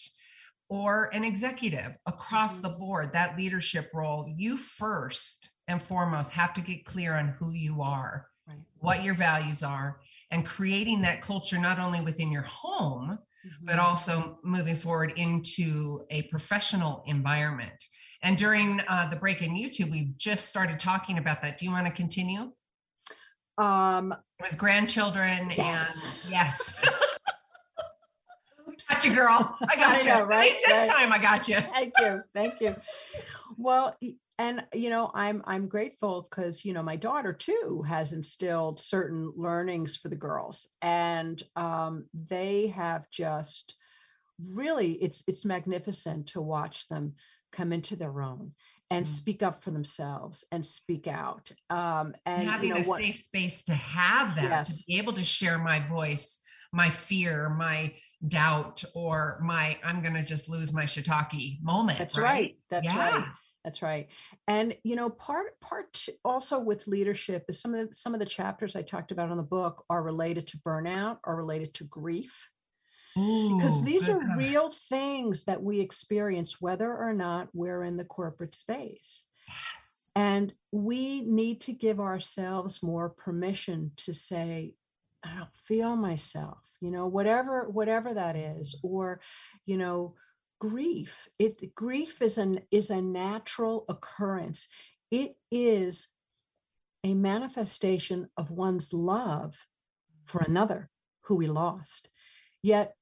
[0.70, 6.62] or an executive across the board that leadership role you first and foremost have to
[6.62, 8.60] get clear on who you are Right.
[8.80, 10.00] what your values are
[10.32, 13.18] and creating that culture not only within your home
[13.64, 13.84] but Mhm.
[13.84, 17.84] also moving forward into a professional environment
[18.24, 21.72] and during uh, the break in youtube we just started talking about that do you
[21.72, 22.52] want to continue
[23.58, 26.02] Um, It was grandchildren Yes.
[26.04, 26.74] and yes.
[28.76, 28.88] oops.
[28.88, 29.58] got you, girl.
[29.68, 30.10] I got I you.
[30.10, 30.90] know, At least this Right.
[30.90, 31.58] time I got you.
[31.74, 32.76] thank you thank you
[33.58, 33.96] well
[34.38, 39.32] and you know i'm i'm grateful because you know my daughter too has instilled certain
[39.38, 43.76] learnings for the girls and um, they have just
[44.54, 47.14] really it's it's magnificent to watch them
[47.52, 48.52] come into their own
[48.92, 49.10] and Mm.
[49.10, 53.00] speak up for themselves and speak out um, And and having you know a what
[53.02, 54.80] safe space to have that, Yes.
[54.80, 56.40] to be able to share my voice,
[56.74, 57.94] my fear, my
[58.28, 62.00] doubt, or my I'm gonna just lose my shiitake moment.
[62.00, 63.26] that's right, that's right
[63.66, 64.08] That's right.
[64.48, 68.26] And you know, part part also with leadership is some of the, some of the
[68.26, 72.48] chapters I talked about in the book are related to burnout, are related to grief,
[73.16, 78.54] because these are real things that we experience whether or not we're in the corporate
[78.54, 79.26] space.
[79.48, 80.12] Yes.
[80.16, 84.74] And we need to give ourselves more permission to say,
[85.26, 89.20] I don't feel myself, you know, whatever, whatever that is, or,
[89.66, 90.16] you know,
[90.60, 91.28] grief.
[91.40, 94.68] It grief is an is a natural occurrence.
[95.12, 96.08] It is
[97.04, 99.56] a manifestation of one's love
[100.26, 100.90] for another
[101.22, 102.10] who we lost.
[102.62, 102.96] Yet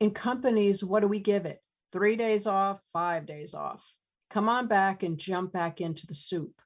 [0.00, 1.62] in companies, what do we give it?
[1.92, 3.82] Three days off, five days off.
[4.30, 6.60] Come on back and jump back into the soup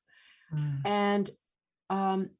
[0.52, 0.80] Mm.
[0.84, 1.30] and
[1.90, 2.30] um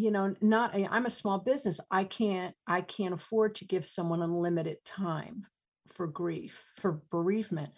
[0.00, 4.22] you know not i'm a small business i can't i can't afford to give someone
[4.22, 5.44] unlimited time
[5.92, 7.70] for grief for bereavement.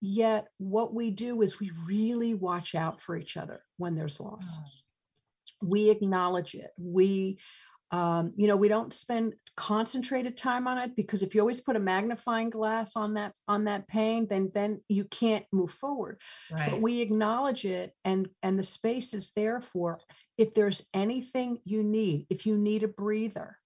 [0.00, 4.56] Yet what we do is we really watch out for each other when there's loss.
[4.56, 5.68] Mm.
[5.68, 7.38] We acknowledge it we
[7.90, 11.74] um, you know we don't spend concentrated time on it because if you always put
[11.74, 16.20] a magnifying glass on that on that pain then then you can't move forward
[16.52, 16.70] Right.
[16.70, 19.98] but we acknowledge it and and the space is there for
[20.36, 23.58] if there's anything you need if you need a breather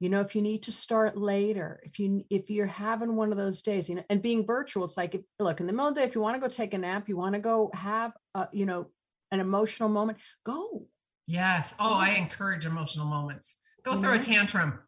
[0.00, 3.36] you know if you need to start later if you if you're having one of
[3.36, 5.94] those days you know and being virtual it's like if, look in the middle of
[5.94, 8.12] the day if you want to go take a nap you want to go have
[8.34, 8.86] a you know
[9.30, 10.86] an emotional moment go
[11.28, 11.74] Yes.
[11.78, 13.56] Oh, I encourage emotional moments.
[13.84, 14.80] Go You throw a tantrum.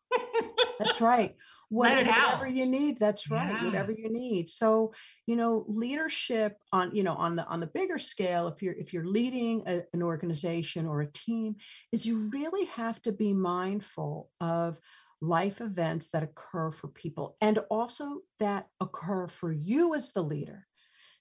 [0.78, 1.36] That's right.
[1.68, 2.54] What, Let it whatever out.
[2.54, 3.52] you need, that's right.
[3.52, 3.64] Yeah.
[3.66, 4.48] Whatever you need.
[4.48, 4.94] So,
[5.26, 8.92] you know, leadership on, you know, on the on the bigger scale, if you're if
[8.94, 11.56] you're leading a- an organization or a team,
[11.92, 14.80] is you really have to be mindful of
[15.20, 20.66] life events that occur for people and also that occur for you as the leader.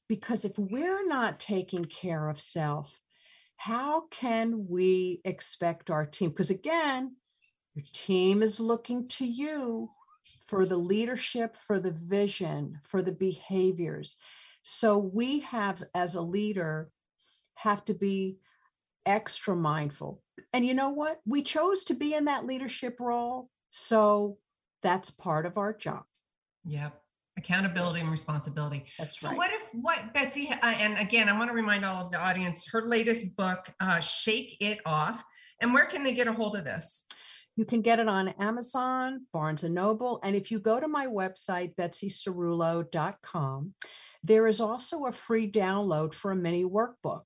[0.08, 2.98] Because if we're not taking care of self,
[3.60, 6.30] how can we expect our team?
[6.30, 7.14] Because again,
[7.76, 9.90] your team is looking to you
[10.48, 14.16] for the leadership, for the vision, for the behaviors.
[14.64, 16.90] So we have, as a leader,
[17.56, 18.38] have to be
[19.06, 20.24] extra mindful.
[20.54, 21.20] And you know what?
[21.26, 23.50] We chose to be in that leadership role.
[23.72, 24.38] So
[24.82, 26.04] that's part of our job.
[26.64, 26.99] Yep.
[27.40, 28.86] Accountability and responsibility.
[29.00, 29.38] That's So right.
[29.38, 32.68] what if what Betsy uh, and again I want to remind all of the audience
[32.72, 35.24] her latest book uh Shake It Off
[35.62, 37.06] and where can they get a hold of this?
[37.56, 40.20] You can get it on Amazon, Barnes and Noble.
[40.24, 43.74] And if you go to my website, betsycerulo.com,
[44.24, 47.24] there is also a free download for a mini workbook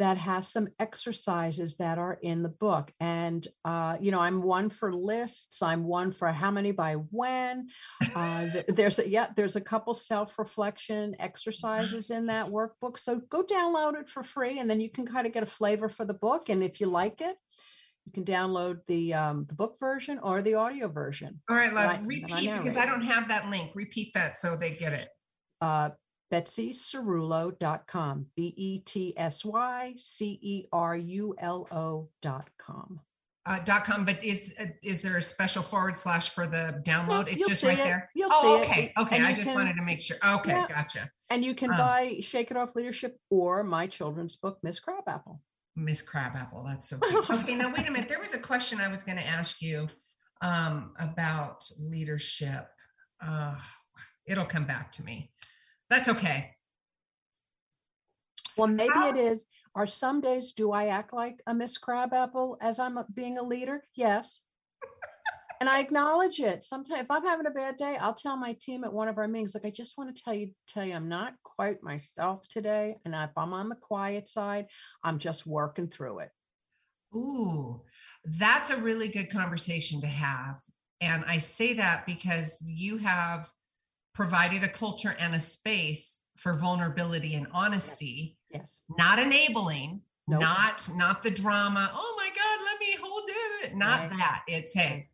[0.00, 2.90] that has some exercises that are in the book.
[3.00, 7.68] And, uh, you know, I'm one for lists, I'm one for how many by when.
[8.14, 12.98] Uh, there's a, yeah, there's a couple self-reflection exercises in that workbook.
[12.98, 15.90] So go download it for free and then you can kind of get a flavor
[15.90, 16.48] for the book.
[16.48, 17.36] And if you like it,
[18.06, 21.42] you can download the um, the book version or the audio version.
[21.50, 23.72] All right, love, then I repeat because I don't have that link.
[23.74, 25.08] Repeat that so they get it.
[25.60, 25.90] Uh,
[26.32, 28.26] BetsyCerulo.com.
[28.36, 33.00] B E T S Y C E R U L O.com.
[33.46, 37.26] Uh, dot com, but is uh, is there a special forward slash for the download?
[37.26, 37.84] it's just right it.
[37.84, 38.10] there.
[38.14, 38.70] You'll oh, see it.
[38.70, 39.22] okay, okay.
[39.22, 40.18] I just can- wanted to make sure.
[40.24, 40.66] Okay, Yeah.
[40.68, 41.10] gotcha.
[41.30, 45.40] And you can Um, buy Shake It Off Leadership or my children's book, Miss Crabapple.
[45.74, 46.64] Miss Crabapple.
[46.64, 47.30] That's so cute.
[47.30, 48.08] Okay, now wait a minute.
[48.08, 49.88] There was a question I was going to ask you
[50.42, 52.66] um, about leadership.
[53.22, 53.56] Uh,
[54.26, 55.32] it'll come back to me.
[55.90, 56.54] That's okay.
[58.56, 59.46] Well, maybe How- it is.
[59.74, 63.84] Are some days do I act like a Miss Crabapple as I'm being a leader?
[63.94, 64.40] Yes.
[65.60, 66.64] and I acknowledge it.
[66.64, 69.28] Sometimes if I'm having a bad day, I'll tell my team at one of our
[69.28, 72.96] meetings, like, I just want to tell you, tell you I'm not quite myself today.
[73.04, 74.66] And if I'm on the quiet side,
[75.04, 76.30] I'm just working through it.
[77.14, 77.82] Ooh,
[78.24, 80.60] that's a really good conversation to have.
[81.00, 83.50] And I say that because you have
[84.14, 88.80] provided a culture and a space for vulnerability and honesty, Yes.
[88.98, 90.40] not enabling, Nope.
[90.42, 93.24] not not the drama oh my god let me hold
[93.64, 94.10] it not Right.
[94.18, 95.08] that it's hey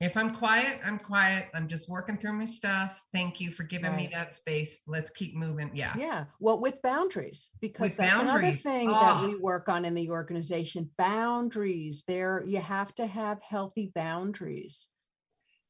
[0.00, 3.94] if i'm quiet i'm quiet i'm just working through my stuff thank you for giving
[3.94, 8.50] me that space let's keep moving yeah Yeah, well, with boundaries, because With that's another
[8.50, 8.98] thing Oh.
[8.98, 10.90] that we work on in the organization.
[10.98, 12.02] Boundaries.
[12.08, 14.88] There, you have to have healthy boundaries.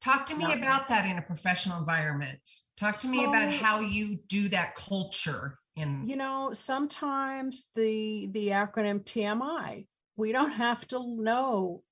[0.01, 2.39] Talk to me Not- about that in a professional environment.
[2.77, 8.49] Talk to me about how you do that culture in You know, sometimes the the
[8.49, 9.85] acronym TMI,
[10.15, 11.83] we don't have to know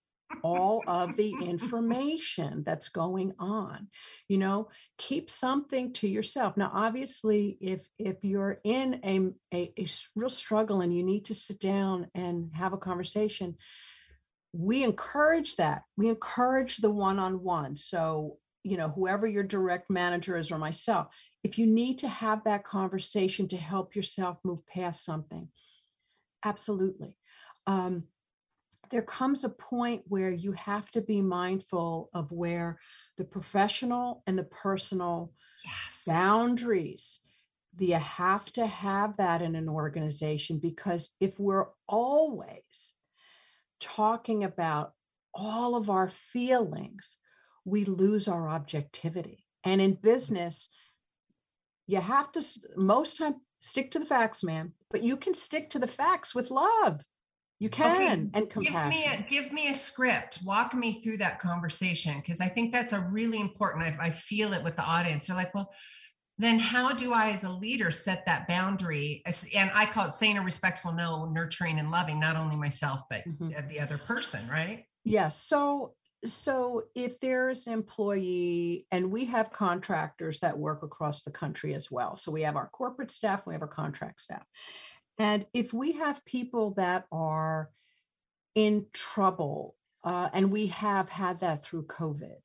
[0.43, 3.87] all of the information that's going on.
[4.27, 6.57] You know keep something to yourself.
[6.57, 11.59] Now obviously if if you're in a a real struggle and you need to sit
[11.59, 13.55] down and have a conversation
[14.53, 15.83] we encourage that.
[15.97, 17.75] We encourage the one-on-one.
[17.75, 22.43] So you know whoever your direct manager is or myself if you need to have
[22.43, 25.47] that conversation to help yourself move past something
[26.43, 27.15] absolutely.
[27.65, 28.03] Um,
[28.89, 32.79] there comes a point where you have to be mindful of where
[33.17, 35.33] the professional and the personal
[35.65, 36.03] yes.
[36.05, 37.19] boundaries
[37.79, 42.93] you have to have that in an organization because if we're always
[43.79, 44.93] talking about
[45.33, 47.17] all of our feelings
[47.65, 49.43] we lose our objectivity.
[49.63, 50.69] And in business
[51.87, 52.41] you have to
[52.75, 56.51] most time stick to the facts man but you can stick to the facts with
[56.51, 57.01] love.
[57.59, 59.25] You can and give me compassion.
[59.27, 60.39] a give me a script.
[60.45, 64.53] Walk me through that conversation because i think that's a really important I, I feel
[64.53, 65.27] it with the audience.
[65.27, 65.73] They're like well
[66.37, 69.23] then how do i as a leader set that boundary
[69.55, 73.23] and i call it saying a respectful no nurturing and loving not only myself but
[73.25, 73.57] Mhm.
[73.57, 75.41] uh, the other person right Yes.
[75.41, 75.93] So
[76.25, 81.89] so if there's an employee and we have contractors that work across the country as
[81.89, 82.15] well.
[82.17, 84.43] So we have our corporate staff, we have our contract staff.
[85.17, 87.69] And if we have people that are
[88.55, 92.41] in trouble, uh, and we have had that through COVID,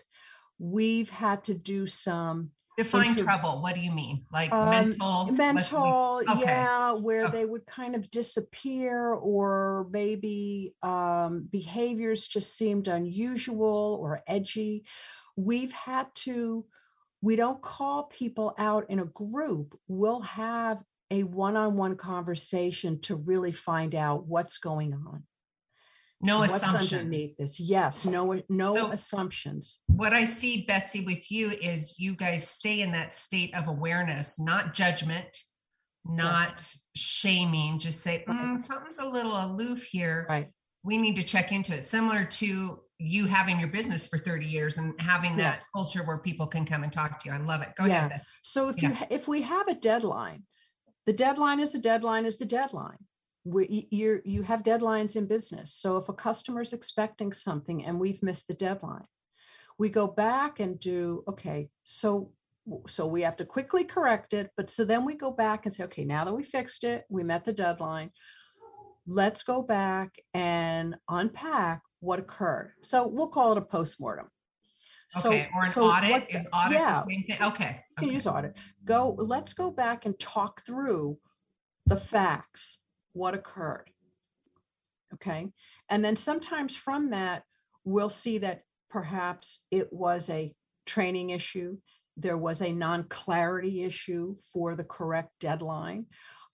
[0.59, 4.25] we've had to do some define Inter- trouble what do you mean?
[4.33, 6.41] Like Um, mental mental okay.
[6.41, 7.33] yeah where Okay.
[7.33, 14.85] they would kind of disappear or maybe um, behaviors just seemed unusual or edgy.
[15.37, 16.65] We've had to
[17.21, 19.79] we don't call people out in a group.
[19.87, 25.23] We'll have a one-on-one conversation to really find out what's going on
[26.23, 31.31] no what's assumptions underneath this yes no no So- assumptions what I see, Betsy, with
[31.31, 35.37] you is you guys stay in that state of awareness, not judgment,
[36.05, 36.67] not
[36.97, 37.79] shaming.
[37.79, 40.27] Just say, "Mm, something's a little aloof here.
[40.29, 40.51] right
[40.85, 41.85] We need to check into it.
[41.85, 45.67] Similar to you having your business for 30 years and having that Yes.
[45.73, 47.35] culture where people can come and talk to you.
[47.35, 47.73] I love it.
[47.77, 48.07] Go Yeah.
[48.07, 48.23] ahead.
[48.43, 48.91] So if Yeah.
[48.99, 50.43] you if we have a deadline,
[51.07, 52.99] the deadline is the deadline is the deadline.
[53.45, 55.75] We, you're you have deadlines in business.
[55.75, 59.05] So if a customer is expecting something and we've missed the deadline,
[59.79, 61.69] we go back and do okay.
[61.85, 62.31] So
[62.87, 65.85] so we have to quickly correct it, but so then we go back and say,
[65.85, 68.11] okay, now that we fixed it, we met the deadline.
[69.07, 72.73] Let's go back and unpack what occurred.
[72.83, 74.29] So we'll call it a postmortem.
[75.17, 75.49] Okay.
[75.55, 76.11] or an so audit.
[76.11, 77.43] what- is audit yeah, the same thing?
[77.43, 77.81] Okay.
[77.89, 78.15] you can okay.
[78.15, 78.57] use audit.
[78.85, 81.19] Go, let's go back and talk through
[81.87, 82.79] the facts,
[83.13, 83.91] what occurred.
[85.15, 85.49] Okay.
[85.89, 87.45] And then sometimes from that,
[87.85, 90.55] we'll see that perhaps it was a
[90.87, 91.77] training issue.
[92.17, 96.07] There was a non-clarity issue for the correct deadline.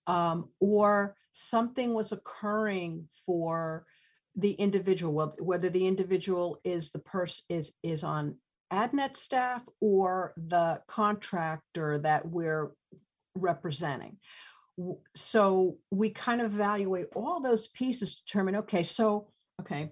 [0.09, 3.85] um, or something was occurring for
[4.35, 8.37] the individual, whether the individual is the person is is on
[8.73, 12.73] AdNet staff or the contractor that we're
[13.35, 14.17] representing.
[15.17, 19.29] So we kind of evaluate all those pieces, to determine, okay, so,
[19.61, 19.91] okay,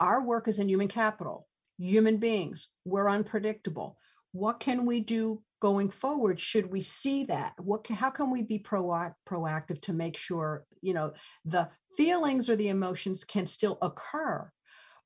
[0.00, 1.46] our work is in human capital,
[1.76, 3.98] human beings, we're unpredictable.
[4.32, 6.38] What can we do going forward?
[6.38, 7.52] Should we see that?
[7.58, 11.12] What, how can we be proac- proactive to make sure, you know,
[11.44, 14.50] the feelings or the emotions can still occur,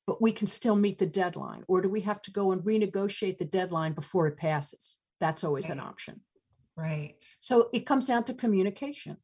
[0.06, 1.64] but we can still meet the deadline?
[1.68, 4.96] Or do we have to go and renegotiate the deadline before it passes?
[5.20, 6.20] That's always an option.
[6.82, 7.24] Right.
[7.38, 9.16] So it comes down to communication,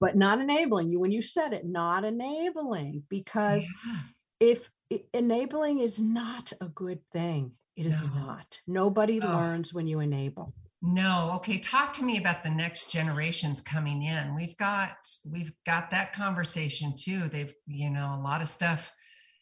[0.00, 0.98] but not enabling you.
[0.98, 4.00] When you said it, not enabling, because Yeah.
[4.40, 4.70] if
[5.14, 8.08] enabling is not a good thing, it is No.
[8.08, 8.60] not.
[8.66, 9.28] Nobody Ugh.
[9.28, 10.52] learns when you enable.
[10.84, 11.58] No, okay.
[11.58, 14.34] Talk to me about the next generations coming in.
[14.34, 17.28] We've got we've got that conversation too.
[17.28, 18.92] They've you know a lot of stuff,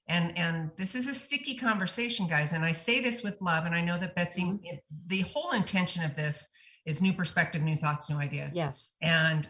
[0.06, 2.52] and and this is a sticky conversation, guys.
[2.52, 4.80] And I say this with love, and I know that Betsy, Mhm.
[5.06, 6.46] the whole intention of this
[6.86, 8.56] is new perspective, new thoughts, new ideas.
[8.56, 8.90] Yes.
[9.02, 9.48] And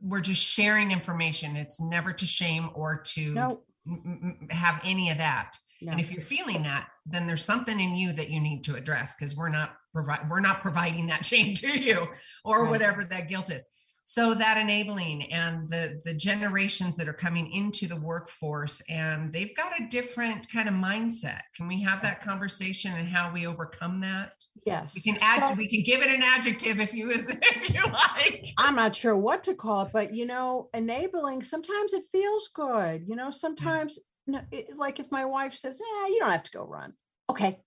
[0.00, 1.56] we're just sharing information.
[1.56, 5.56] It's never to shame or to No, m- m- have any of that.
[5.82, 5.92] no.
[5.92, 9.14] And if you're feeling that, then there's something in you that you need to address
[9.14, 12.06] because we're not provide we're not providing that shame to you
[12.44, 12.70] or Right.
[12.70, 13.64] whatever that guilt is.
[14.08, 19.54] So that enabling and the the generations that are coming into the workforce and they've
[19.56, 21.40] got a different kind of mindset.
[21.56, 24.32] Can we have that conversation and how we overcome that?
[24.66, 24.94] Yes.
[24.94, 27.10] We can add So- we can give it an adjective if you
[27.42, 28.48] if you like.
[28.58, 33.04] I'm not sure what to call it, but you know, enabling, sometimes it feels good.
[33.06, 36.52] You know, sometimes, no, it, like if my wife says, Yeah, you don't have to
[36.52, 36.92] go run.
[37.30, 37.58] Okay.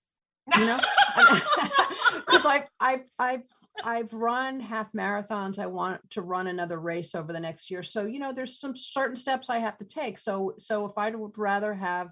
[0.57, 0.79] You know,
[2.15, 3.43] because I've, I've, I've,
[3.83, 5.59] I've run half marathons.
[5.59, 7.83] I want to run another race over the next year.
[7.83, 10.17] So, you know, there's some certain steps I have to take.
[10.17, 12.09] So, so if I would rather have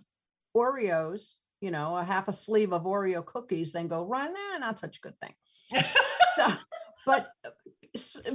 [0.56, 4.80] Oreos, you know, a half a sleeve of Oreo cookies than go run, eh, not
[4.80, 5.34] such a good thing.
[6.38, 6.54] So,
[7.08, 7.32] but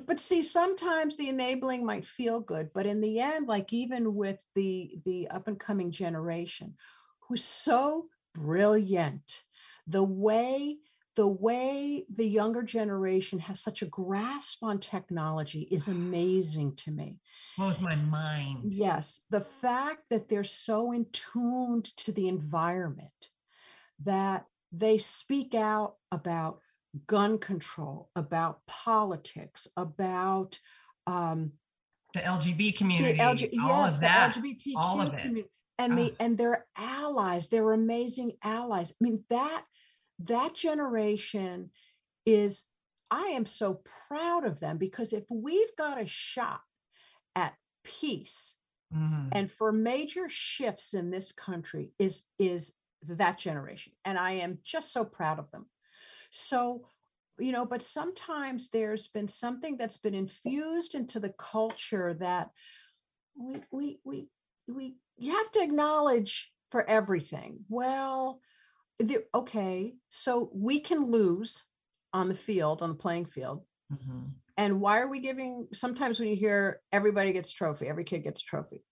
[0.07, 4.39] but see sometimes the enabling might feel good but in the end like even with
[4.55, 6.75] the the up and coming generation
[7.21, 9.43] who's so brilliant
[9.87, 10.79] the way
[11.15, 17.19] the way the younger generation has such a grasp on technology is amazing to me
[17.57, 18.73] Blows my mind.
[18.73, 23.11] Yes, the fact that they're so in tuned to the environment
[24.05, 26.61] that they speak out about
[27.07, 30.59] gun control, about politics, about
[31.07, 31.53] um,
[32.15, 34.35] The LGB the community, LG, all yes, of the that.
[34.35, 35.21] LGBTQ all of it.
[35.21, 38.93] community, and the and their allies, they're amazing allies.
[38.93, 39.65] I mean that
[40.27, 41.71] that generation
[42.27, 42.65] is.
[43.11, 46.63] I am so proud of them because if we've got a shot
[47.37, 47.55] at
[47.85, 48.55] peace
[48.93, 49.29] Mhm.
[49.33, 54.93] and for major shifts in this country is is that generation and i am just
[54.93, 55.67] so proud of them
[56.31, 56.87] so
[57.39, 62.51] you know but sometimes there's been something that's been infused into the culture that
[63.35, 64.29] we we we
[64.69, 68.41] we you have to acknowledge for everything well
[68.99, 71.65] the, okay so we can lose
[72.13, 73.65] on the field on the playing field.
[73.93, 74.33] Mhm.
[74.57, 78.43] and why are we giving sometimes when you hear everybody gets trophy every kid gets
[78.43, 78.85] trophy.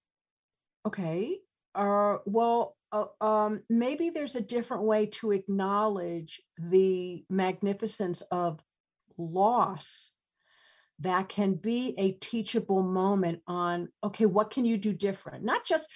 [0.86, 1.40] Okay
[1.74, 8.60] uh well uh, um maybe there's a different way to acknowledge the magnificence of
[9.16, 10.10] loss
[10.98, 15.44] that can be a teachable moment on okay what can you do different?
[15.44, 15.88] Not just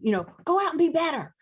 [0.00, 1.34] you know go out and be better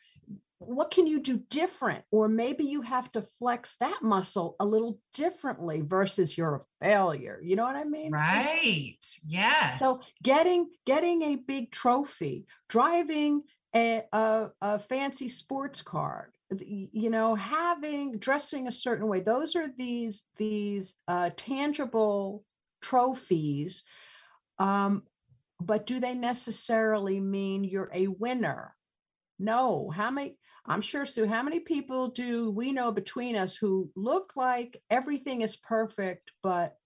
[0.59, 4.99] what can you do different or maybe you have to flex that muscle a little
[5.13, 8.97] differently versus you're a failure you know what i mean Right.
[9.27, 9.79] Yes.
[9.79, 13.43] so getting getting a big trophy driving
[13.75, 16.31] a, a, a fancy sports car
[16.61, 22.45] you know having dressing a certain way those are these these uh, tangible
[22.81, 23.83] trophies
[24.59, 25.03] um,
[25.61, 28.76] but do they necessarily mean you're a winner
[29.39, 33.91] no how many i'm sure sue how many people do we know between us who
[33.95, 36.77] look like everything is perfect but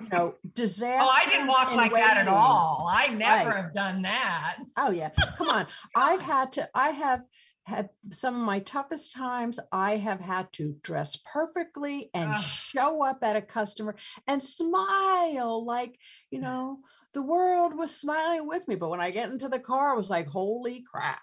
[0.00, 2.88] you know disaster oh, I didn't walk like that at all.
[2.90, 3.56] I never Right.
[3.56, 4.56] have done that.
[4.76, 5.66] Oh yeah, come on.
[5.96, 6.68] I've had to.
[6.74, 7.22] I have
[7.64, 9.58] had some of my toughest times.
[9.72, 12.40] I have had to dress perfectly and Ugh.
[12.40, 15.98] show up at a customer and smile like
[16.30, 16.78] you know
[17.12, 18.74] the world was smiling with me.
[18.76, 21.22] But when I get into the car, I was like, "Holy crap!"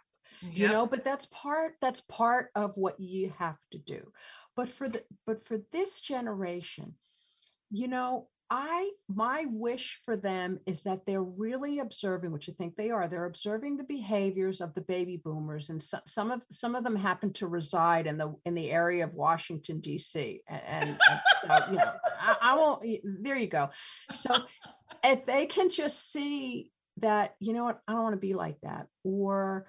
[0.52, 0.86] You know.
[0.86, 1.76] But that's part.
[1.82, 4.12] That's part of what you have to do.
[4.56, 6.96] But for the but for this generation,
[7.74, 12.76] you know i my wish for them is that they're really observing which i think
[12.76, 16.76] they are they're observing the behaviors of the baby boomers and some, some of some
[16.76, 21.00] of them happen to reside in the in the area of washington d.c and, and
[21.50, 22.86] uh, you know I, I won't
[23.22, 23.70] there you go
[24.12, 24.36] so
[25.04, 28.60] if they can just see that you know what i don't want to be like
[28.62, 29.66] that or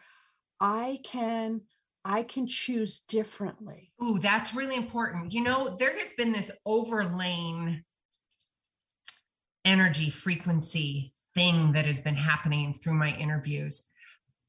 [0.60, 1.60] i can
[2.04, 5.32] i can choose differently Ooh, that's really important.
[5.32, 7.82] You know, there has been this overlaying
[9.64, 13.84] energy frequency thing that has been happening through my interviews.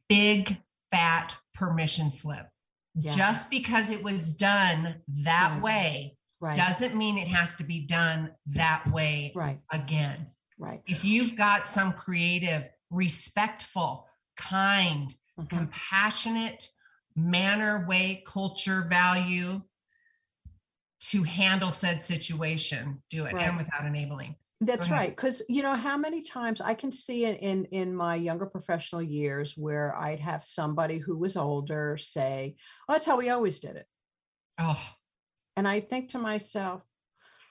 [0.10, 0.58] Big
[0.92, 2.48] fat permission slip.
[2.96, 3.16] Yeah.
[3.16, 5.62] Just because it was done that Right.
[5.64, 10.28] way right doesn't mean it has to be done that way right again.
[10.58, 15.50] right If you've got some creative, respectful, kind, Mhm.
[15.50, 16.70] compassionate
[17.16, 19.62] manner, way, culture, value
[21.02, 23.48] to handle said situation, do it Right.
[23.48, 24.36] and without enabling.
[24.62, 25.14] That's right.
[25.14, 29.02] Because you know how many times I can see in, in in my younger professional
[29.02, 32.56] years where I'd have somebody who was older say,
[32.88, 33.86] "Well, that's how we always did it,"
[34.58, 34.82] Oh,
[35.58, 36.84] and I think to myself,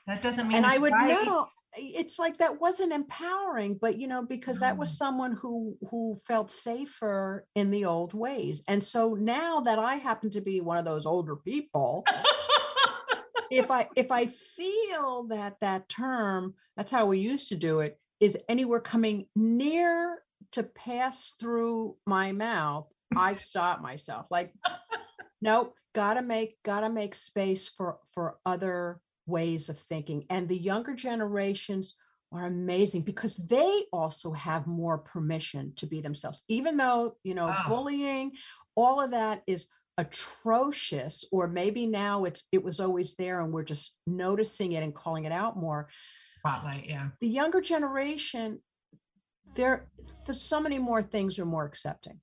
[0.06, 1.08] that doesn't mean and I would right.
[1.08, 1.46] know,
[1.76, 4.96] it's like that wasn't empowering but you know because that was mm.
[4.96, 8.62] someone who who felt safer in the old ways.
[8.68, 12.04] And so now that i happen to be one of those older people
[13.50, 17.98] if i if i feel that that term that's how we used to do it
[18.20, 20.22] is anywhere coming near
[20.52, 24.26] to pass through my mouth i stop myself.
[24.30, 24.52] Like
[25.40, 30.94] nope gotta make gotta make space for for other ways of thinking and the younger
[30.94, 31.94] generations
[32.32, 37.46] are amazing because they also have more permission to be themselves even though you know
[37.48, 37.64] Ah.
[37.68, 38.32] bullying
[38.74, 39.66] all of that is
[39.98, 44.94] atrocious or maybe now it's it was always there and we're just noticing it and
[44.94, 45.88] calling it out more
[46.40, 47.08] Spotlight, yeah.
[47.20, 48.58] the younger generation
[49.54, 49.86] there
[50.26, 52.20] there's so many more things are more accepting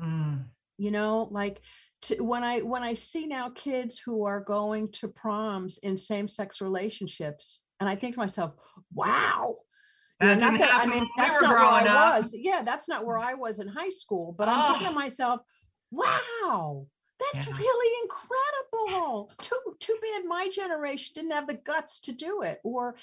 [0.00, 0.44] Mm.
[0.82, 1.60] You know like
[2.02, 6.60] to, when i when i see now kids who are going to proms in same-sex
[6.60, 8.54] relationships and i think to myself
[8.92, 9.54] wow
[10.20, 12.16] That that- i mean we that's not where i up.
[12.16, 14.90] was yeah that's not where i was in high school but i'm thinking Oh.
[14.90, 15.40] to myself
[15.92, 16.86] wow
[17.20, 17.54] that's Yeah.
[17.56, 22.96] really incredible too too bad my generation didn't have the guts to do it or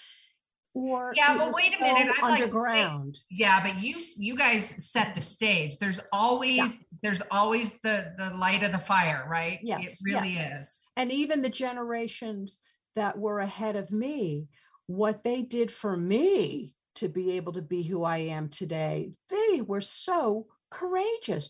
[0.73, 4.37] or Yeah, but wait a minute, I'd like to say- underground Yeah, but you you
[4.37, 5.77] guys set the stage.
[5.77, 9.59] There's always there's always the the light of the fire, right?
[9.63, 10.81] yes It really is.
[10.95, 12.59] and even the generations
[12.95, 14.47] that were ahead of me,
[14.87, 19.61] what they did for me to be able to be who I am today, they
[19.61, 21.49] were so courageous.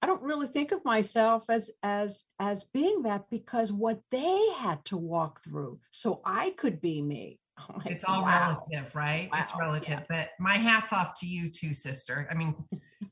[0.00, 4.84] I don't really think of myself as as as being that because what they had
[4.86, 7.38] to walk through so I could be me.
[7.74, 8.60] I'm It's all wow.
[8.70, 9.28] relative, right?
[9.34, 10.00] It's relative.
[10.00, 10.04] yeah.
[10.08, 12.28] But my hat's off to you too, sister.
[12.30, 12.54] I mean,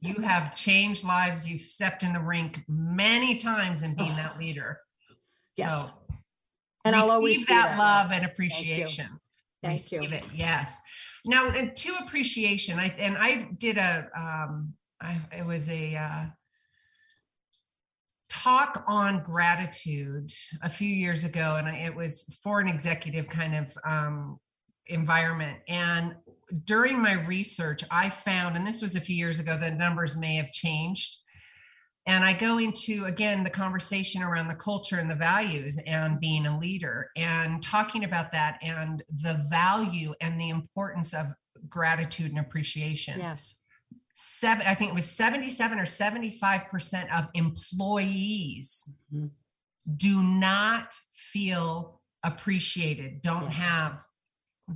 [0.00, 1.46] you have changed lives.
[1.46, 4.78] You've stepped in the rink many times in being that leader.
[5.56, 5.88] Yes.
[5.88, 5.94] So
[6.84, 9.08] and I'll always be that, love and appreciation.
[9.62, 9.98] Thank you.
[9.98, 10.24] Receive it.
[10.34, 10.80] Yes.
[11.26, 16.24] Now, and to appreciation, I and I did a um, I it was a uh,
[18.42, 20.32] talk on gratitude
[20.62, 24.38] a few years ago, and it was for an executive kind of um,
[24.86, 25.58] environment.
[25.68, 26.14] And
[26.64, 30.36] during my research, I found, and this was a few years ago, the numbers may
[30.36, 31.18] have changed.
[32.06, 36.46] And I go into again the conversation around the culture and the values and being
[36.46, 41.26] a leader and talking about that and the value and the importance of
[41.68, 43.54] gratitude and appreciation Yes.
[44.20, 49.30] Seven, I think it was 77 or 75% of employees Mhm.
[49.96, 53.98] do not feel appreciated, don't have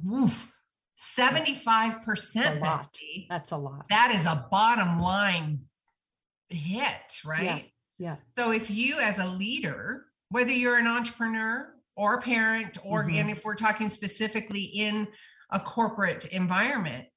[0.02, 0.50] woof.
[0.96, 2.98] 75% A lot.
[3.28, 3.86] That's a lot.
[3.90, 5.68] That is a bottom line
[6.48, 7.72] hit, right?
[7.98, 8.16] Yeah.
[8.38, 13.20] So if you as a leader, whether you're an entrepreneur or a parent, or Mhm.
[13.20, 15.06] and if we're talking specifically in
[15.50, 17.08] a corporate environment,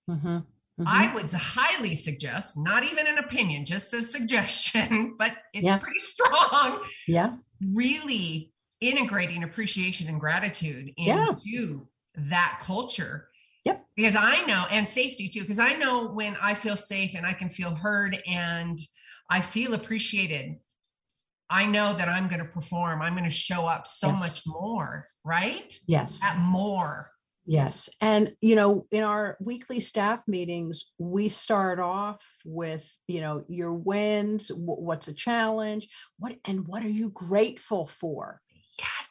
[0.80, 5.78] Mhm, I would highly suggest, not even an opinion, just a suggestion, but it's Yeah.
[5.80, 7.38] pretty strong, yeah.
[7.74, 11.30] really integrating appreciation and gratitude Yeah.
[11.30, 13.30] into that culture.
[13.66, 13.86] Yep.
[13.96, 17.34] Because I know, and safety too, because I know when I feel safe and I
[17.34, 18.78] can feel heard and
[19.32, 20.58] I feel appreciated,
[21.50, 23.02] I know that I'm going to perform.
[23.02, 24.20] I'm going to show up so Yes.
[24.20, 25.74] much more, right?
[25.88, 26.24] Yes.
[26.24, 27.10] At more.
[27.50, 27.90] Yes.
[28.02, 33.72] And, you know, in our weekly staff meetings, we start off with, you know, your
[33.74, 35.88] wins, wh- what's a challenge,
[36.20, 38.42] what, and what are you grateful for?
[38.78, 39.10] Yes.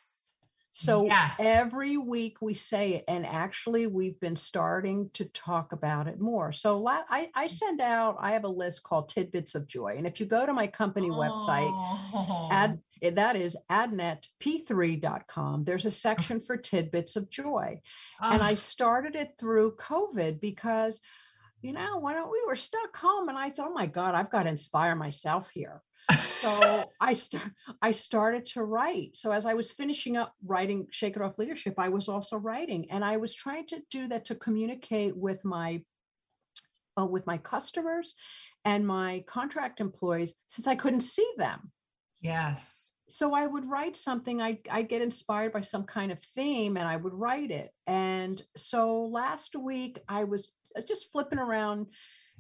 [0.73, 1.37] So Yes.
[1.41, 6.53] every week we say it, and actually we've been starting to talk about it more.
[6.53, 9.95] So la- I, I send out, I have a list called Tidbits of Joy.
[9.97, 12.49] And if you go to my company website, Oh.
[12.53, 17.81] ad, eh, that is adnetp3.com, there's a section for Tidbits of Joy.
[18.21, 18.47] and Ah.
[18.47, 21.01] I started it through COVID because,
[21.63, 24.45] you know, when we were stuck home, and I thought, oh my God, I've got
[24.45, 25.83] to inspire myself here.
[26.41, 27.51] So I start,
[27.83, 29.17] I started to write.
[29.17, 32.91] So as I was finishing up writing Shake It Off Leadership, I was also writing,
[32.91, 35.83] and I was trying to do that to communicate with my,
[36.99, 38.15] uh, with my customers,
[38.65, 41.71] and my contract employees, since I couldn't see them
[42.21, 42.93] yes.
[43.09, 44.41] so I would write something.
[44.41, 47.71] I I get inspired by some kind of theme, and I would write it.
[47.87, 51.87] And so last week I was uh, just flipping around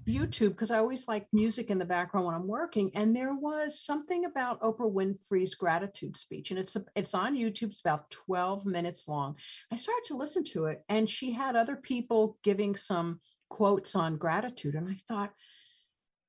[0.07, 3.81] YouTube because I always like music in the background when I'm working, and there was
[3.81, 7.69] something about Oprah Winfrey's gratitude speech, and it's a, it's on YouTube.
[7.69, 9.37] It's about 12 minutes long.
[9.73, 14.17] I started to listen to it, and she had other people giving some quotes on
[14.17, 15.33] gratitude, and I thought.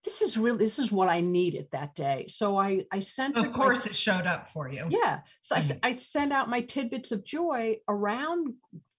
[0.04, 2.26] This is really this is what I needed that day.
[2.28, 4.88] So I I sent Of course, it showed up for you.
[4.90, 5.22] yeah.
[5.42, 5.80] So I, s- Mhm.
[5.84, 8.54] I sent out my tidbits of joy around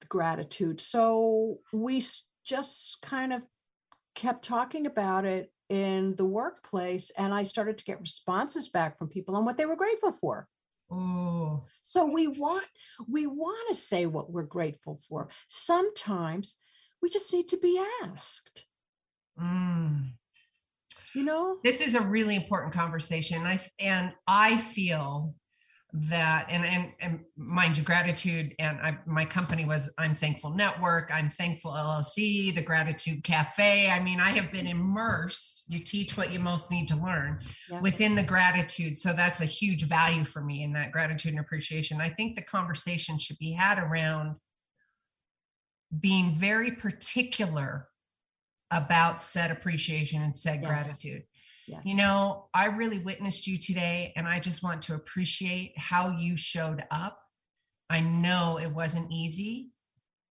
[0.09, 0.81] gratitude.
[0.81, 2.05] So we
[2.45, 3.43] just kind of
[4.15, 9.09] kept talking about it in the workplace, and I started to get responses back from
[9.09, 10.49] people on what they were grateful for.
[10.91, 12.67] Oh, So we want
[13.07, 15.29] we want to say what we're grateful for.
[15.49, 16.55] Sometimes
[17.03, 18.67] we just need to be asked.
[19.41, 20.11] mm.
[21.19, 21.57] You know?
[21.65, 23.43] this is a really important conversation.
[23.45, 25.35] I and I feel
[25.93, 31.11] that and and, and mind you gratitude and I, my company was i'm thankful network
[31.11, 36.31] i'm thankful llc the gratitude cafe i mean i have been immersed you teach what
[36.31, 37.41] you most need to learn
[37.71, 37.81] Yeah.
[37.81, 42.03] within the gratitude so that's a huge value for me in that gratitude and appreciation
[42.03, 44.37] i think the conversation should be had around
[46.01, 47.89] being very particular
[48.71, 50.69] about said appreciation and said Yes.
[50.69, 51.23] gratitude
[51.67, 51.83] Yes.
[51.85, 56.35] you know, I really witnessed you today, and I just want to appreciate how you
[56.35, 57.21] showed up.
[57.91, 59.71] I know it wasn't easy,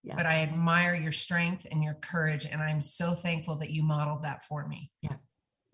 [0.01, 0.15] Yes.
[0.15, 4.21] but I admire your strength and your courage, and I'm so thankful that you modeled
[4.23, 4.91] that for me.
[5.01, 5.17] yeah.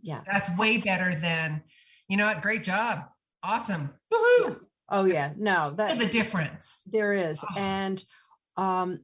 [0.03, 0.22] Yeah.
[0.26, 1.62] That's way better than,
[2.07, 3.03] you know, what, great job,
[3.43, 4.62] awesome, woohoo!
[4.89, 5.34] Oh yeah.
[5.38, 6.82] No, that the difference.
[6.88, 7.55] there is Oh.
[7.59, 8.03] and
[8.57, 9.01] um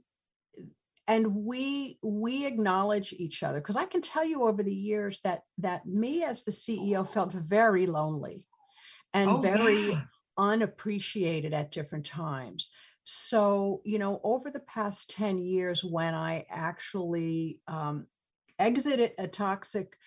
[1.08, 5.44] and we we acknowledge each other because i can tell you over the years that
[5.58, 8.44] that me as the ceo felt very lonely
[9.14, 10.02] and Oh, very yeah.
[10.38, 12.70] unappreciated at different times
[13.04, 18.06] so you know over the past 10 years when i actually um,
[18.60, 19.98] exited a toxic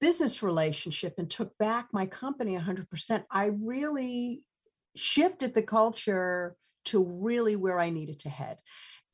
[0.00, 4.42] business relationship and took back my company 100% i really
[4.96, 8.58] shifted the culture to really where I needed to head.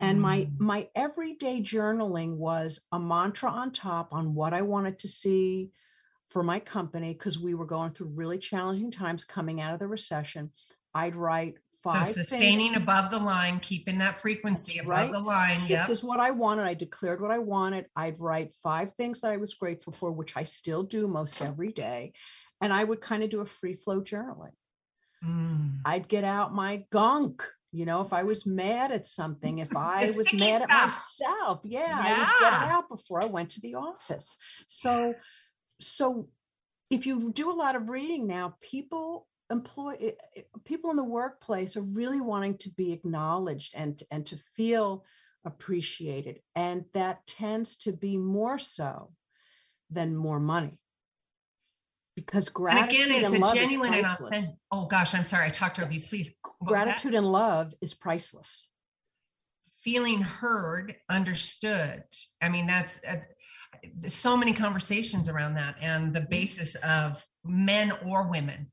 [0.00, 0.60] And my Mm.
[0.60, 5.72] my everyday journaling was a mantra on top on what I wanted to see
[6.28, 9.88] for my company because we were going through really challenging times coming out of the
[9.88, 10.52] recession.
[10.94, 12.76] I'd write So five sustaining things.
[12.76, 15.12] above the line, keeping that frequency That's above right.
[15.12, 15.66] the line.
[15.68, 16.64] This is what I wanted.
[16.66, 17.86] I declared what I wanted.
[17.96, 21.72] I'd write five things that I was grateful for, which I still do most every
[21.72, 22.12] day.
[22.60, 24.52] And I would kind of do a free flow journaling.
[25.24, 25.80] Mm.
[25.84, 27.48] I'd get out my gunk.
[27.72, 31.94] You know, if I was mad at something, if I was mad at myself, yeah,
[31.94, 34.38] I would get it out before I went to the office.
[34.66, 35.14] So,
[35.80, 36.28] so
[36.90, 41.04] if you do a lot of reading now, people employ eh, eh, people in the
[41.04, 45.04] workplace are really wanting to be acknowledged and and to feel
[45.44, 49.10] appreciated, and that tends to be more so
[49.90, 50.78] than more money
[52.26, 54.52] because And gratitude again, and, it's a love genuine is priceless.
[54.72, 55.46] Oh gosh, I'm sorry.
[55.46, 56.00] I talked over you.
[56.00, 56.32] Please.
[56.42, 56.84] what was that?
[56.84, 58.68] gratitude and love is priceless.
[59.80, 62.02] feeling heard, understood.
[62.42, 63.16] I mean, that's uh,
[64.06, 68.70] so many conversations around that, and the basis of men or women.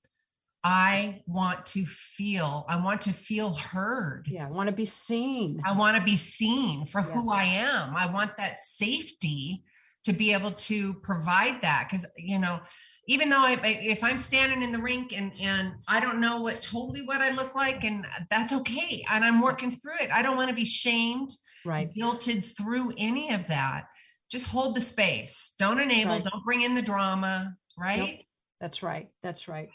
[0.64, 2.66] I want to feel.
[2.68, 4.26] I want to feel heard.
[4.28, 5.62] Yeah, I want to be seen.
[5.64, 7.96] I want to be seen for who I am.
[7.96, 9.64] I want that safety
[10.06, 12.60] to be able to provide that because you know
[13.08, 16.62] even though I, if I'm standing in the rink and and I don't know what
[16.62, 20.10] totally what I look like and that's okay and I'm working through it.
[20.12, 21.30] I don't want to be shamed,
[21.66, 21.90] Right.
[21.94, 23.86] guilted through any of that.
[24.32, 25.54] Just hold the space.
[25.60, 26.24] Don't enable, right.
[26.24, 28.26] don't bring in the drama, right?
[28.60, 29.10] That's right.
[29.22, 29.70] That's right.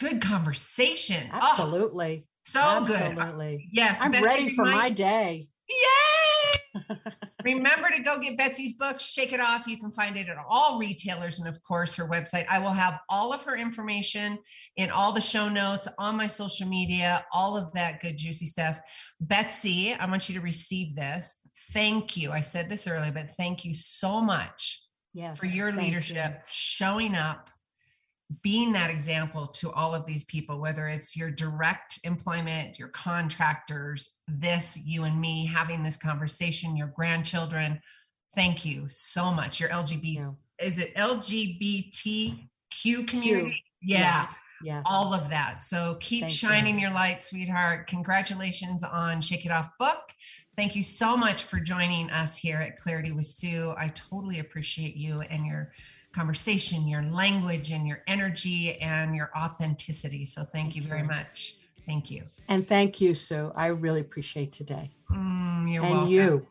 [0.00, 1.28] Good conversation.
[1.32, 2.26] Oh, Absolutely.
[2.46, 2.96] so good.
[3.00, 3.68] Absolutely.
[3.72, 3.98] Yes.
[4.00, 5.48] I'm ready for remind- my day.
[5.68, 6.82] Yay!
[7.46, 9.68] Remember to go get Betsy's book, Shake It Off.
[9.68, 12.44] You can find it at all retailers and, of course, her website.
[12.50, 14.36] I will have all of her information
[14.76, 18.80] in all the show notes on my social media, all of that good, juicy stuff.
[19.20, 21.36] Betsy, I want you to receive this.
[21.72, 22.32] Thank you.
[22.32, 24.82] I said this earlier, but thank you so much
[25.14, 25.38] Yes.
[25.38, 26.40] for your leadership, you.
[26.50, 27.48] showing up,
[28.42, 34.10] being that example to all of these people, whether it's your direct employment, your contractors,
[34.26, 37.80] this, you and me having this conversation, your grandchildren.
[38.34, 39.60] Thank you so much.
[39.60, 40.30] Your LGBT, Yeah.
[40.58, 43.62] is it LGBTQ community?
[43.82, 44.38] Yeah Yes.
[44.62, 44.82] Yes.
[44.86, 45.62] all of that.
[45.62, 46.36] So keep Thank you.
[46.48, 47.86] shining your light, sweetheart.
[47.88, 50.12] Congratulations on Shake It Off book.
[50.56, 53.74] Thank you so much for joining us here at Clarity with Sue.
[53.76, 55.72] I totally appreciate you and your
[56.16, 60.24] conversation, your language, and your energy and your authenticity.
[60.24, 61.56] So thank, you very much.
[61.84, 62.24] Thank you.
[62.48, 63.52] And thank you, Sue.
[63.54, 64.90] I really appreciate today.
[65.12, 66.10] Mm, you're and welcome.
[66.10, 66.46] you.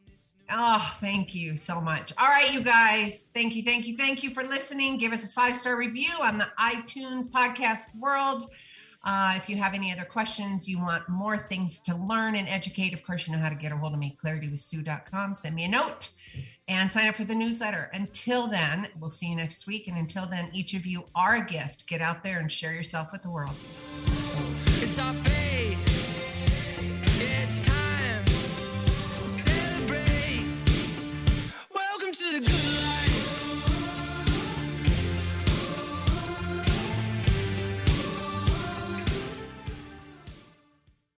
[0.52, 2.14] Oh, thank you so much.
[2.20, 3.26] All right, you guys.
[3.34, 4.98] Thank you, thank you, thank you for listening.
[5.00, 8.44] Give us a five star review on the iTunes podcast world.
[9.04, 12.94] Uh, if you have any other questions, you want more things to learn and educate,
[12.94, 15.34] of course, you know how to get a hold of me, claritywithsue.com.
[15.34, 16.10] Send me a note
[16.68, 17.90] and sign up for the newsletter.
[17.94, 19.88] Until then, we'll see you next week.
[19.88, 21.88] And until then, each of you are a gift.
[21.88, 23.56] Get out there and share yourself with the world.